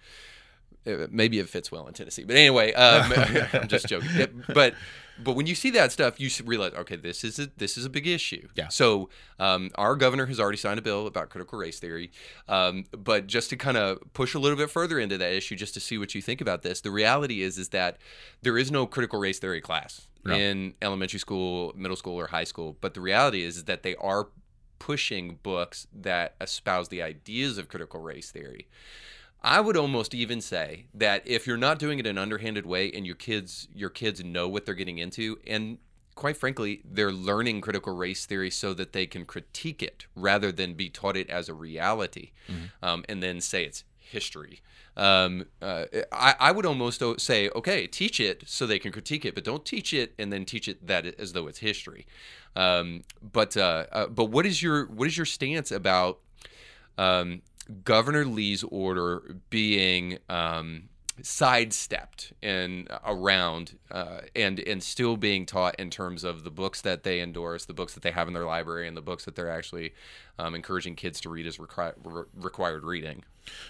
[0.87, 2.25] uh, maybe it fits well in Tennessee.
[2.25, 3.13] But anyway, um,
[3.53, 4.43] I'm just joking.
[4.53, 4.75] But
[5.19, 7.91] but when you see that stuff, you realize, okay, this is a, this is a
[7.91, 8.49] big issue.
[8.55, 8.69] Yeah.
[8.69, 12.11] So um, our governor has already signed a bill about critical race theory.
[12.49, 15.75] Um, but just to kind of push a little bit further into that issue, just
[15.75, 17.99] to see what you think about this, the reality is is that
[18.43, 20.35] there is no critical race theory class No.
[20.35, 22.77] in elementary school, middle school, or high school.
[22.81, 24.29] But the reality is, is that they are
[24.79, 28.67] pushing books that espouse the ideas of critical race theory.
[29.43, 32.91] I would almost even say that if you're not doing it in an underhanded way
[32.93, 35.79] and your kids your kids know what they're getting into and
[36.15, 40.75] quite frankly they're learning critical race theory so that they can critique it rather than
[40.75, 42.31] be taught it as a reality
[42.83, 44.61] um, and then say it's history.
[44.95, 49.35] Um, uh, I, I would almost say okay teach it so they can critique it
[49.35, 52.07] but don't teach it and then teach it that as though it's history.
[52.55, 56.21] Um, but uh, uh, but what is your what is your stance about
[56.99, 57.41] um,
[57.85, 60.89] Governor Lee's order being um,
[61.23, 67.03] sidestepped and around uh, and and still being taught in terms of the books that
[67.05, 69.51] they endorse, the books that they have in their library, and the books that they're
[69.51, 69.93] actually
[70.39, 73.25] um, encouraging kids to read as requi- re- required reading.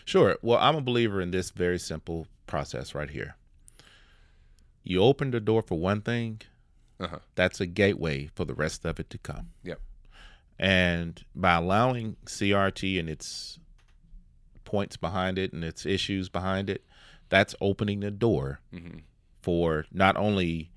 [0.05, 0.37] Sure.
[0.43, 3.37] Well, I'm a believer in this very simple process right here.
[4.85, 6.41] You open the door for one thing,
[7.01, 7.19] Uh-huh.
[7.35, 9.51] that's a gateway for the rest of it to come.
[9.63, 9.81] Yep.
[10.59, 13.59] And by allowing CRT and its
[14.73, 16.83] points behind it and its issues behind it,
[17.29, 18.99] that's opening the door hmm
[19.43, 20.71] for not only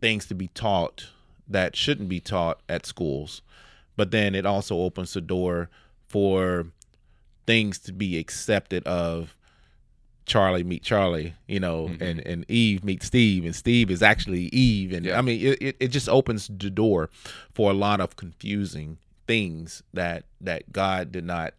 [0.00, 1.06] things to be taught
[1.48, 3.42] that shouldn't be taught at schools,
[3.96, 5.70] but then it also opens the door
[6.08, 6.66] for
[7.46, 9.36] things to be accepted of
[10.26, 12.00] Charlie meet Charlie, you know, Mhm.
[12.02, 14.92] and, and Eve meet Steve, and Steve is actually Eve.
[14.92, 15.18] And Yeah.
[15.18, 17.08] I mean, it, it just opens the door
[17.54, 21.54] for a lot of confusing things that that God did not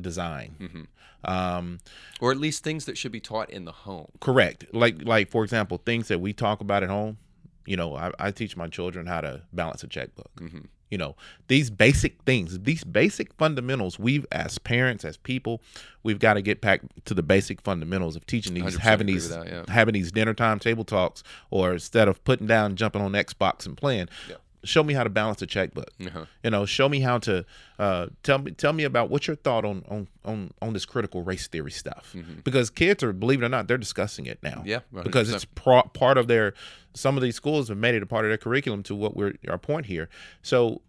[0.00, 0.54] design.
[0.58, 1.78] hmm Um,
[2.20, 4.08] Or at least things that should be taught in the home.
[4.20, 4.64] Correct.
[4.72, 7.18] Like like for example, things that we talk about at home.
[7.66, 10.30] You know, I, I teach my children how to balance a checkbook.
[10.38, 11.14] hmm You know,
[11.46, 13.98] these basic things, these basic fundamentals.
[13.98, 15.60] We've as parents, as people,
[16.02, 19.46] we've got to get back to the basic fundamentals of teaching these, having these, that,
[19.46, 19.64] yeah.
[19.68, 23.76] having these dinner time table talks, or instead of putting down, jumping on Xbox and
[23.76, 24.08] playing.
[24.28, 24.36] Yeah.
[24.62, 25.90] Show me how to balance a checkbook.
[26.04, 26.26] Uh-huh.
[26.44, 27.46] You know, show me how to
[27.78, 31.22] uh, tell me tell me about what's your thought on on on on this critical
[31.22, 32.14] race theory stuff.
[32.44, 34.56] Because kids are, believe it or not, they're discussing it now.
[34.56, 34.68] Mm-hmm.
[34.68, 35.34] Yeah, because 100%.
[35.34, 36.52] it's pro- part of their.
[36.94, 38.82] Some of these schools have made it a part of their curriculum.
[38.84, 40.08] To what we're our point here.
[40.42, 40.82] So,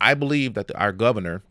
[0.00, 1.42] I believe that the, our governor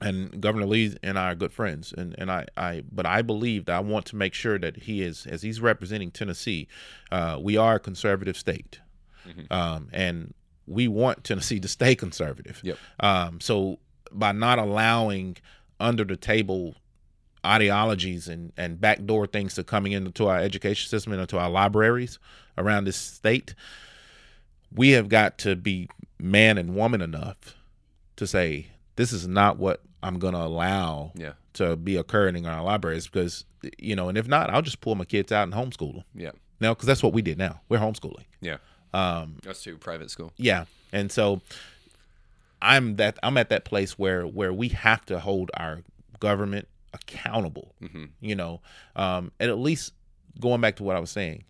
[0.00, 3.66] and Governor Lee and I are good friends, and and I, I but I believe
[3.66, 6.66] that I want to make sure that he is as he's representing Tennessee,
[7.12, 8.80] uh, we are a conservative state,
[9.28, 9.52] Mm-hmm.
[9.52, 10.34] um, and
[10.66, 12.60] we want Tennessee to stay conservative.
[12.62, 12.78] Yep.
[13.00, 13.78] Um, so
[14.12, 15.36] by not allowing
[15.80, 16.76] under the table
[17.44, 22.18] ideologies and and backdoor things to coming into our education system and into our libraries
[22.56, 23.54] around this state,
[24.74, 25.88] we have got to be
[26.20, 27.56] man and woman enough
[28.16, 31.32] to say this is not what I'm going to allow Yeah.
[31.54, 33.44] to be occurring in our libraries because
[33.78, 36.30] you know, and if not, I'll just pull my kids out and homeschool them Yeah.
[36.60, 37.38] now because that's what we did.
[37.38, 38.24] Now we're homeschooling.
[38.40, 38.58] Yeah.
[38.94, 39.78] Um, Us too.
[39.78, 40.32] Private school.
[40.36, 41.40] yeah, and so
[42.60, 45.82] I'm that I'm at that place where where we have to hold our
[46.20, 47.74] government accountable.
[47.80, 48.60] hmm You know,
[48.96, 49.92] um, and at least
[50.40, 51.44] going back to what I was saying,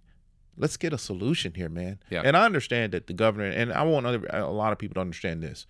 [0.56, 1.98] let's get a solution here, man.
[2.10, 2.22] Yeah.
[2.24, 5.00] And I understand that the governor, and I want other, a lot of people to
[5.00, 5.66] understand this.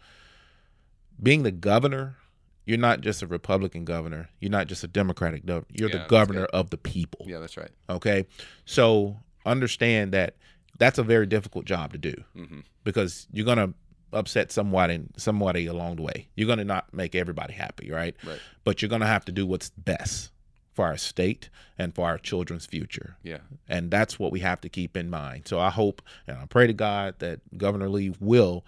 [1.23, 2.17] Being the governor,
[2.65, 4.29] you're not just a Republican governor.
[4.41, 5.67] You're not just a Democratic governor.
[5.73, 7.27] You're Yeah, the governor of the people.
[7.29, 7.71] Yeah, that's right.
[7.89, 8.27] Okay,
[8.65, 10.37] so understand that
[10.83, 13.73] that's a very difficult job to do hmm because you're gonna
[14.13, 16.29] upset somebody somebody along the way.
[16.35, 18.15] You're gonna not make everybody happy, right?
[18.25, 18.41] Right.
[18.65, 20.31] But you're gonna have to do what's best
[20.75, 23.17] for our state and for our children's future.
[23.23, 23.39] Yeah.
[23.69, 25.47] And that's what we have to keep in mind.
[25.47, 28.65] So I hope and I pray to God that Governor Lee will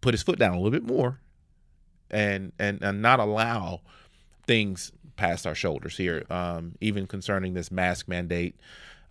[0.00, 1.20] put his foot down a little bit more
[2.10, 3.80] and and, and not allow
[4.46, 6.24] things past our shoulders here.
[6.30, 8.56] Um, even concerning this mask mandate,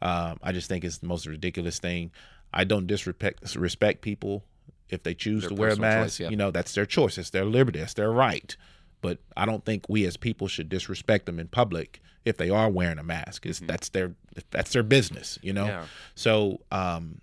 [0.03, 2.11] um, I just think it's the most ridiculous thing.
[2.53, 4.43] I don't disrespect respect people
[4.89, 6.03] if they choose Their to wear a mask.
[6.05, 6.29] choice, yeah.
[6.29, 7.17] You know, that's their choice.
[7.17, 7.79] It's their liberty.
[7.79, 8.55] It's their right.
[9.01, 12.69] But I don't think we as people should disrespect them in public if they are
[12.69, 13.45] wearing a mask.
[13.45, 14.13] It's, That's their
[14.51, 15.39] that's their business.
[15.41, 15.63] You know.
[15.65, 15.69] Mm-hmm.
[15.81, 15.85] Yeah.
[16.15, 17.19] So, um,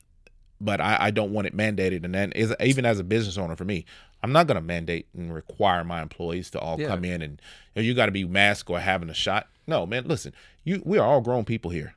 [0.61, 2.05] but I, I don't want it mandated.
[2.05, 3.87] And then is, even as a business owner, for me,
[4.23, 6.89] I'm not going to mandate and require my employees to all Yeah.
[6.89, 7.41] come in and
[7.75, 9.47] you, know, you got to be masked or having a shot.
[9.67, 10.07] No, man.
[10.07, 11.95] Listen, you we are all grown people here.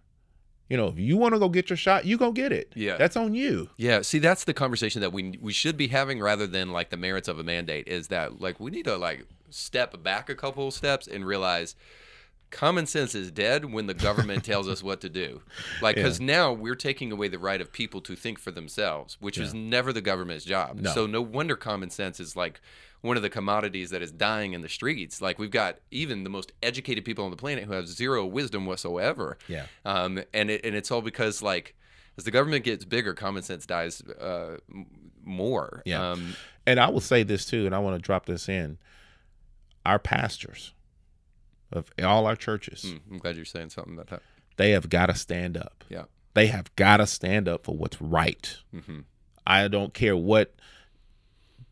[0.70, 2.72] You know, if you want to go get your shot, you go get it.
[2.76, 2.98] Yeah.
[2.98, 3.70] that's on you.
[3.78, 6.98] Yeah, see, that's the conversation that we we should be having rather than like the
[6.98, 7.88] merits of a mandate.
[7.88, 11.76] Is that like we need to like step back a couple of steps and realize
[12.54, 15.42] common sense is dead when the government tells us what to do.
[15.82, 19.38] Like, because now we're taking away the right of people to think for themselves, which
[19.38, 20.80] is never the government's job.
[20.80, 20.94] No.
[20.94, 22.62] So no wonder common sense is like
[23.04, 25.22] one of the commodities that is dying in the streets.
[25.22, 28.66] Like we've got even the most educated people on the planet who have zero wisdom
[28.66, 29.38] whatsoever.
[29.48, 29.66] Yeah.
[29.86, 31.76] Um, and it, and it's all because like
[32.18, 34.58] as the government gets bigger, common sense dies uh,
[35.24, 35.82] more.
[35.86, 36.12] Yeah.
[36.12, 36.36] Um,
[36.66, 38.78] And I will say this too, and I want to drop this in.
[39.86, 40.74] Our pastors
[41.74, 44.22] of all our churches, mm, I'm glad you're saying something about that.
[44.58, 45.84] they have got to stand up.
[45.90, 46.04] Yeah.
[46.36, 48.58] They have got to stand up for what's right.
[48.72, 49.02] hmm
[49.46, 50.56] I don't care what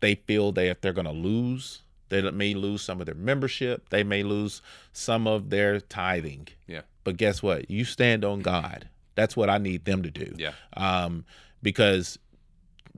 [0.01, 1.81] they feel they if they're going to lose.
[2.09, 3.87] They may lose some of their membership.
[3.89, 6.49] They may lose some of their tithing.
[6.67, 6.81] Yeah.
[7.05, 7.71] But guess what?
[7.71, 8.89] You stand on God.
[9.15, 10.35] That's what I need them to do.
[10.37, 10.51] Yeah.
[10.75, 11.23] Um,
[11.63, 12.19] because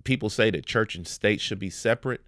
[0.03, 2.21] people say that church and state should be separate,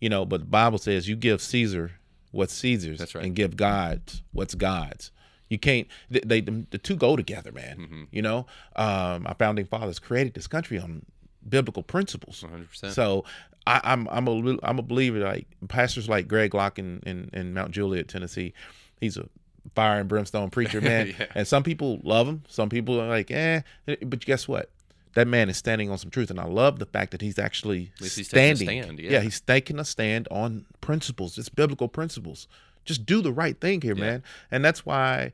[0.00, 1.92] you know, but the Bible says you give Caesar
[2.32, 3.24] what's Caesar's That's right.
[3.24, 4.00] and give God
[4.32, 5.12] what's God's.
[5.48, 5.86] You can't.
[6.10, 7.78] They, they the two go together, man.
[7.78, 8.02] Mm-hmm.
[8.10, 11.04] You know, um, our founding fathers created this country on
[11.46, 12.42] biblical principles.
[12.42, 12.92] 100%.
[12.92, 13.24] So
[13.66, 15.20] I, I'm I'm a I'm a believer.
[15.20, 18.52] Like pastors like Greg Locke in, in, in Mount Juliet, Tennessee,
[19.00, 19.28] he's a
[19.74, 21.14] fire and brimstone preacher, man.
[21.18, 21.26] Yeah.
[21.34, 22.42] And some people love him.
[22.48, 23.62] Some people are like, eh.
[23.86, 24.70] But guess what?
[25.14, 27.92] That man is standing on some truth, and I love the fact that he's actually
[27.98, 28.66] he's standing.
[28.66, 29.20] stand, yeah.
[29.20, 31.36] he's taking a stand on principles.
[31.36, 32.48] It's biblical principles.
[32.86, 34.22] Just do the right thing here, man.
[34.50, 35.32] And that's why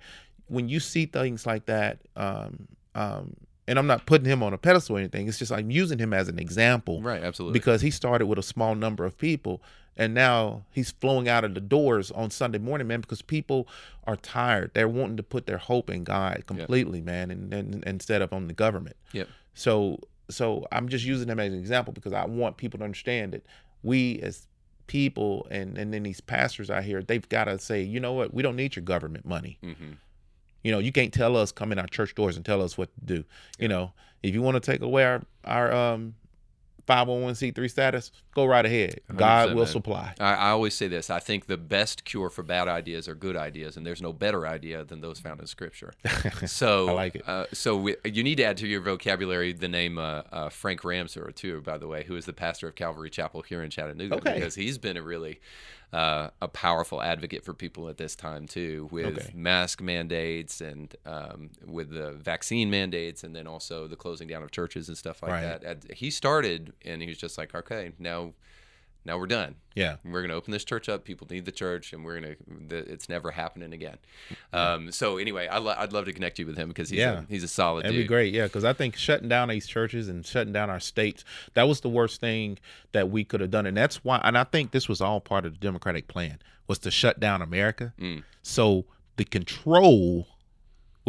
[0.49, 3.37] when you see things like that, um, um,
[3.69, 5.29] and I'm not putting him on a pedestal or anything.
[5.29, 7.23] It's just I'm using him as an example right.
[7.23, 7.53] Absolutely.
[7.53, 9.63] because he started with a small number of people
[9.97, 13.69] and now he's flowing out of the doors on Sunday morning, man, because people
[14.07, 14.71] are tired.
[14.73, 18.47] They're wanting to put their hope in God completely, man, and, and instead of on
[18.47, 18.97] the government.
[19.13, 19.29] Yep.
[19.55, 19.99] So
[20.31, 23.45] so I'm just using him as an example because I want people to understand that
[23.83, 24.47] we as
[24.87, 28.33] people and and then these pastors out here, they've got to say, you know what,
[28.33, 29.59] we don't need your government money.
[29.63, 29.93] hmm
[30.63, 32.89] You know, you can't tell us come in our church doors and tell us what
[32.95, 33.25] to do.
[33.59, 33.93] You know,
[34.23, 36.15] if you want to take away our our um
[36.87, 39.01] 501c3 status, go right ahead.
[39.15, 39.67] God will man.
[39.67, 40.15] supply.
[40.19, 41.11] I, I always say this.
[41.11, 44.47] I think the best cure for bad ideas are good ideas, and there's no better
[44.47, 45.93] idea than those found in Scripture.
[46.47, 47.29] So I like it.
[47.29, 50.81] Uh, so we, you need to add to your vocabulary the name uh, uh, Frank
[50.81, 54.17] Ramser, too, by the way, who is the pastor of Calvary Chapel here in Chattanooga,
[54.17, 54.35] Okay.
[54.35, 55.41] because he's been a really
[55.93, 59.31] uh, a powerful advocate for people at this time too, with Okay.
[59.35, 64.51] mask mandates and um, with the vaccine mandates, and then also the closing down of
[64.51, 65.61] churches and stuff like Right.
[65.61, 65.85] that.
[65.93, 68.33] He started, and he was just like, okay, now.
[69.05, 69.55] Now we're done.
[69.75, 69.97] Yeah.
[70.05, 71.05] We're going to open this church up.
[71.05, 72.37] People need the church, and we're going
[72.69, 72.77] to.
[72.77, 73.97] It's never happening again.
[74.53, 77.21] Um, so anyway, I lo- I'd love to connect you with him because he's Yeah.
[77.21, 78.05] a, he's a solid That'd dude.
[78.05, 81.25] be great, yeah, because I think shutting down these churches and shutting down our states,
[81.55, 82.59] that was the worst thing
[82.93, 83.67] that we could have done.
[83.67, 86.79] And that's why, and I think this was all part of the Democratic plan, was
[86.81, 87.95] to shut down America.
[88.01, 88.25] Mm.
[88.43, 88.85] So
[89.17, 90.27] the control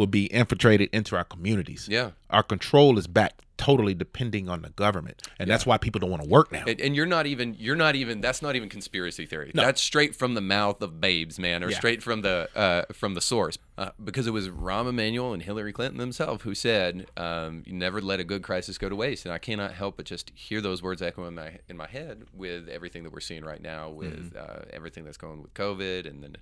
[0.00, 1.86] would be infiltrated into our communities.
[1.88, 2.12] Yeah.
[2.30, 5.20] Our control is back totally depending on the government.
[5.38, 6.64] And that's why people don't want to work now.
[6.66, 9.50] And, and you're not even you're not even that's not even conspiracy theory.
[9.54, 11.76] That's straight from the mouth of babes, man, or Yeah.
[11.76, 13.58] straight from the uh, from the source.
[13.76, 18.00] Uh, because it was Rahm Emanuel and Hillary Clinton themselves who said, um, "You never
[18.00, 20.82] let a good crisis go to waste." And I cannot help but just hear those
[20.82, 24.34] words echo in my in my head with everything that we're seeing right now, with
[24.36, 26.36] uh, everything that's going with COVID and then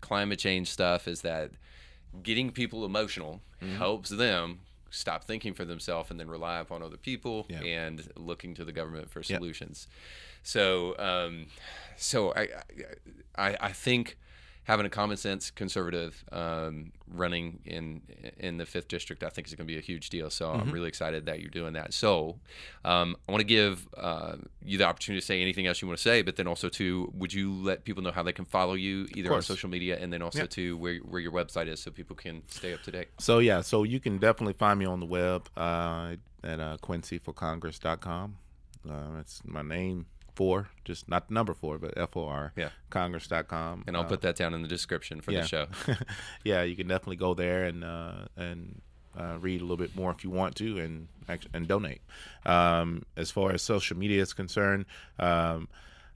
[0.00, 1.08] climate change stuff.
[1.08, 1.50] Is that
[2.22, 3.40] getting people emotional
[3.78, 4.58] helps them
[4.90, 7.60] stop thinking for themselves and then rely upon other people Yeah.
[7.62, 9.86] and looking to the government for solutions.
[10.42, 11.46] So, um,
[11.96, 12.48] so I,
[13.36, 14.18] I, I think
[14.64, 18.00] having a common sense conservative um, running in
[18.38, 20.30] in the fifth district, I think is going to be a huge deal.
[20.30, 21.92] So I'm really excited that you're doing that.
[21.92, 22.38] So
[22.84, 25.98] um, I want to give uh, you the opportunity to say anything else you want
[25.98, 28.74] to say, but then also to would you let people know how they can follow
[28.74, 30.46] you either on social media and then also Yeah.
[30.46, 33.08] to where where your website is so people can stay up to date.
[33.18, 38.36] So yeah, so you can definitely find me on the web uh, at uh, quincyforcongress.com.
[38.88, 42.52] Uh, it's my name, four, just not the number four, but F O R.
[42.56, 42.70] Yeah.
[42.90, 43.84] Congress.com.
[43.86, 45.40] And I'll Uh, put that down in the description for yeah.
[45.42, 45.66] the show.
[46.44, 48.80] yeah, you can definitely go there and uh, and
[49.18, 51.08] uh, read a little bit more if you want to, and
[51.52, 52.00] and donate.
[52.46, 54.86] Um, as far as social media is concerned,
[55.18, 55.68] um,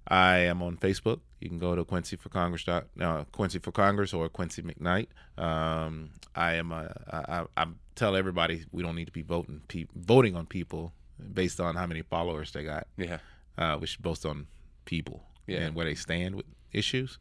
[0.08, 1.20] I am on Facebook.
[1.40, 2.64] You can go to Quincy for Congress.
[2.64, 5.08] Dot, uh, Quincy for Congress or Quincy McKnight.
[5.36, 6.72] Um, I am.
[6.72, 10.46] A, I, I, I tell everybody we don't need to be voting pe- voting on
[10.46, 10.92] people
[11.34, 12.86] based on how many followers they got.
[12.96, 13.18] Yeah.
[13.58, 14.46] Uh, we should boast on
[14.84, 15.58] people Yeah.
[15.60, 17.18] and where they stand with issues.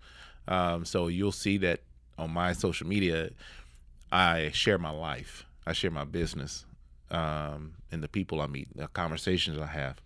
[0.47, 1.81] Um, so you'll see that
[2.17, 3.31] on my social media,
[4.11, 6.65] I share my life, I share my business,
[7.11, 10.01] um, and the people I meet, the conversations I have.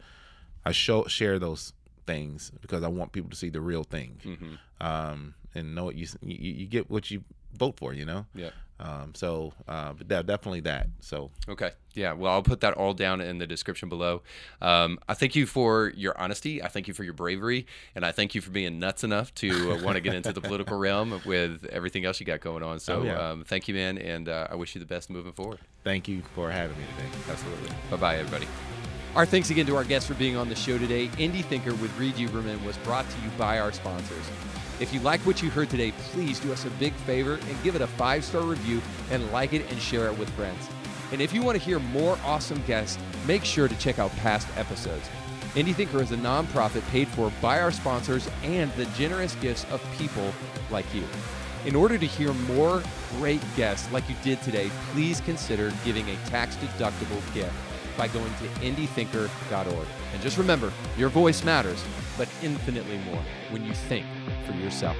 [0.65, 1.73] I show share those
[2.05, 4.85] things because I want people to see the real thing, Mm-hmm.
[4.85, 7.23] um, and know what you, you you get what you
[7.57, 7.93] vote for.
[7.93, 8.25] You know.
[8.35, 8.51] Yeah.
[8.79, 10.87] Um, so, uh, but that, definitely that.
[11.01, 11.71] So, Okay.
[11.95, 12.13] Yeah.
[12.13, 14.21] Well, I'll put that all down in the description below.
[14.61, 16.63] Um, I thank you for your honesty.
[16.63, 19.73] I thank you for your bravery, and I thank you for being nuts enough to
[19.73, 22.79] uh, want to get into the political realm with everything else you got going on.
[22.79, 23.31] So, Oh, yeah.
[23.31, 25.59] um, thank you, man, and uh, I wish you the best moving forward.
[25.83, 27.09] thank you for having me today.
[27.29, 27.69] Absolutely.
[27.91, 28.47] Bye, bye, everybody.
[29.15, 31.07] Our thanks again to our guests for being on the show today.
[31.17, 34.23] Indie Thinker with Reed Uberman was brought to you by our sponsors.
[34.79, 37.75] If you like what you heard today, please do us a big favor and give
[37.75, 40.69] it a five star review and like it and share it with friends.
[41.11, 44.47] And if you want to hear more awesome guests, make sure to check out past
[44.55, 45.09] episodes.
[45.55, 49.83] Indie Thinker is a nonprofit paid for by our sponsors and the generous gifts of
[49.97, 50.31] people
[50.69, 51.03] like you.
[51.65, 52.81] In order to hear more
[53.17, 57.53] great guests like you did today, please consider giving a tax deductible gift
[57.97, 59.87] by going to indiethinker.org.
[60.13, 61.83] And just remember, your voice matters,
[62.17, 64.05] but infinitely more when you think
[64.45, 64.97] for yourself.